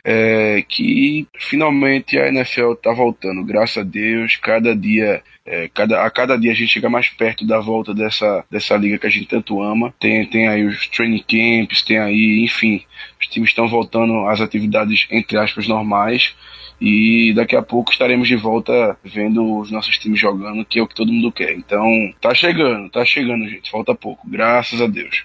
[0.03, 5.21] é que finalmente a NFL tá voltando, graças a Deus, cada dia
[5.51, 8.99] é, cada, a cada dia a gente chega mais perto da volta dessa, dessa liga
[8.99, 9.91] que a gente tanto ama.
[9.99, 12.83] Tem, tem aí os training camps, tem aí, enfim,
[13.19, 16.35] os times estão voltando às atividades, entre aspas, normais.
[16.81, 20.87] E daqui a pouco estaremos de volta vendo os nossos times jogando, que é o
[20.87, 21.53] que todo mundo quer.
[21.53, 21.83] Então,
[22.21, 23.69] tá chegando, tá chegando, gente.
[23.69, 25.23] Falta pouco, graças a Deus.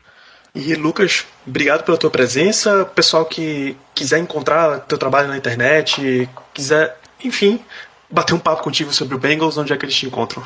[0.54, 2.84] E Lucas, obrigado pela tua presença.
[2.84, 7.60] Pessoal que quiser encontrar teu trabalho na internet, quiser, enfim,
[8.10, 10.44] bater um papo contigo sobre o Bengals, onde é que eles te encontram?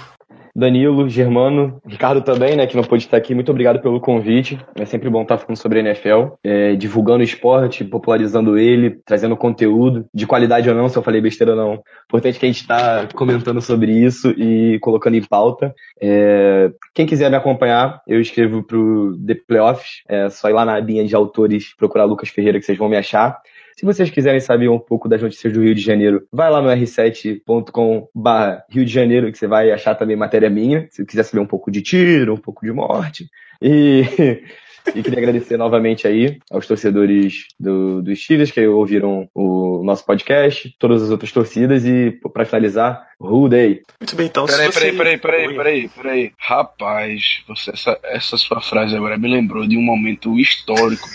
[0.59, 3.32] Danilo, Germano, Ricardo também, né, que não pôde estar aqui.
[3.35, 4.59] Muito obrigado pelo convite.
[4.74, 9.36] É sempre bom estar falando sobre a NFL, é, divulgando o esporte, popularizando ele, trazendo
[9.36, 11.82] conteúdo, de qualidade ou não, se eu falei besteira ou não.
[12.06, 15.72] Importante que a gente está comentando sobre isso e colocando em pauta.
[16.01, 20.02] É, quem quiser me acompanhar, eu escrevo para o The Playoffs.
[20.09, 22.97] É só ir lá na abinha de autores, procurar Lucas Ferreira que vocês vão me
[22.97, 23.40] achar.
[23.78, 26.68] Se vocês quiserem saber um pouco das notícias do Rio de Janeiro, vai lá no
[26.68, 30.88] r7.com/barra Rio de Janeiro, que você vai achar também matéria minha.
[30.90, 33.30] Se quiser saber um pouco de tiro, um pouco de morte.
[33.62, 34.02] E
[34.94, 40.74] E queria agradecer novamente aí aos torcedores do, dos Steelers que ouviram o nosso podcast,
[40.78, 43.82] todas as outras torcidas e para finalizar, Who Day.
[44.00, 44.46] Muito bem, então.
[44.46, 46.32] Peraí, peraí, peraí, peraí, peraí, peraí.
[46.38, 51.06] Rapaz, você, essa, essa sua frase agora me lembrou de um momento histórico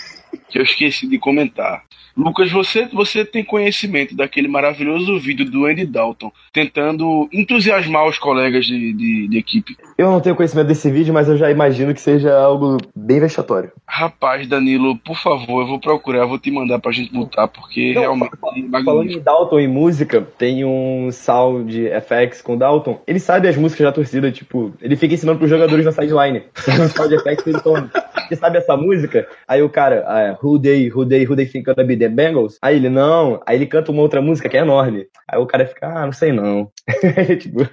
[0.48, 1.82] que eu esqueci de comentar.
[2.16, 8.64] Lucas, você, você tem conhecimento daquele maravilhoso vídeo do Andy Dalton tentando entusiasmar os colegas
[8.66, 9.76] de, de, de equipe.
[9.98, 13.72] Eu não tenho conhecimento desse vídeo, mas eu já imagino que seja algo bem vexatório.
[13.84, 18.02] Rapaz, Danilo, por favor, eu vou procurar, vou te mandar pra gente botar, porque Não,
[18.02, 19.20] realmente Falando magnífico.
[19.20, 23.00] em Dalton e música, tem um sound FX com Dalton.
[23.08, 26.42] Ele sabe as músicas da torcida, tipo, ele fica ensinando pros jogadores na sideline.
[26.54, 27.90] Sabe o sound FX ele toma.
[28.28, 29.28] Você sabe essa música?
[29.46, 32.58] Aí o cara, ah, who they, who they, who they think gonna be the Bengals?
[32.62, 33.40] Aí ele, não.
[33.46, 35.06] Aí ele canta uma outra música que é enorme.
[35.28, 36.70] Aí o cara fica, ah, não sei não.
[37.40, 37.68] tipo,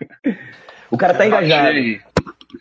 [0.90, 1.70] o cara tá engajado.
[1.70, 2.02] Achei,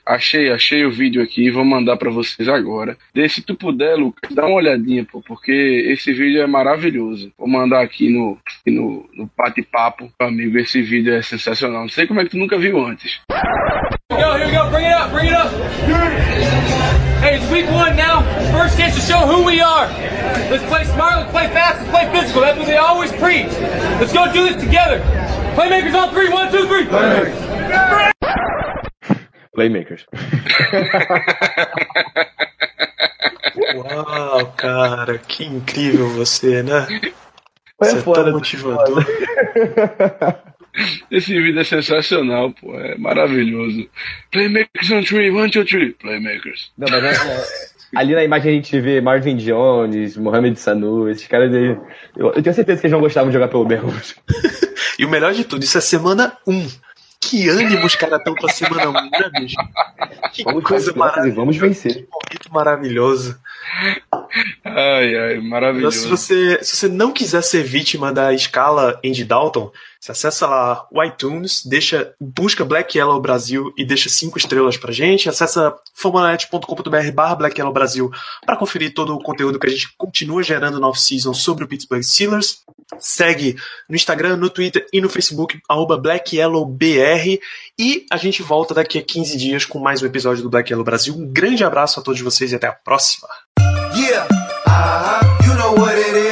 [0.06, 2.96] achei, achei o vídeo aqui, vou mandar pra vocês agora.
[3.14, 7.32] Dê, se tu puder, Lucas, dá uma olhadinha, pô, porque esse vídeo é maravilhoso.
[7.36, 11.82] Vou mandar aqui no, aqui no, no bate-papo, meu amigo, esse vídeo é sensacional.
[11.82, 13.20] Não sei como é que tu nunca viu antes.
[14.12, 14.70] Here we go, here we go.
[14.70, 16.19] Bring it up, bring it up.
[18.76, 18.76] Now.
[18.76, 19.86] First chance to show who we are.
[20.50, 22.42] Let's play smart, let's play fast, let's play physical.
[22.42, 23.48] That's what they always preach.
[24.00, 25.00] Let's go do this together.
[25.54, 26.28] Playmakers on three.
[26.30, 26.86] One, two, three.
[29.56, 30.04] Playmakers.
[33.74, 36.86] Uau, cara, que incrível você, né?
[36.86, 39.04] Foi Você é foda, tão motivador.
[41.10, 43.88] Esse vídeo é sensacional, pô, é maravilhoso.
[44.30, 45.92] Playmakers on three, one, two, three.
[45.94, 46.70] Playmakers.
[46.78, 51.52] Não, mas é- ali na imagem a gente vê Marvin Jones, Mohamed Sanu, esses caras
[51.54, 51.76] aí.
[52.16, 54.14] Eu, eu tenho certeza que eles não gostavam de jogar pelo Bengals.
[54.98, 56.68] E o melhor de tudo, isso é semana 1.
[57.22, 59.56] Que ânimo os caras estão com a semana 1, né, bicho?
[60.30, 61.36] Que Vamos coisa e maravilhosa.
[61.36, 61.94] vamos vencer.
[61.94, 63.38] Que momento maravilhoso.
[64.64, 66.08] Ai, ai, Então, se maravilhoso.
[66.08, 71.04] você, se você não quiser ser vítima da escala Andy Dalton, você acessa lá o
[71.04, 75.28] iTunes, deixa, busca Black Yellow Brasil e deixa cinco estrelas pra gente.
[75.28, 78.10] Acessa formularnet.com.br barra Black Yellow Brasil
[78.46, 82.02] para conferir todo o conteúdo que a gente continua gerando na off-season sobre o Pittsburgh
[82.02, 82.62] Steelers.
[82.98, 83.56] Segue
[83.86, 87.38] no Instagram, no Twitter e no Facebook, arroba BlackYellowBR.
[87.78, 90.84] E a gente volta daqui a 15 dias com mais um episódio do Black Yellow
[90.84, 91.14] Brasil.
[91.14, 93.28] Um grande abraço a todos vocês e até a próxima.
[93.94, 94.26] Yeah,
[94.66, 96.29] uh-huh, you know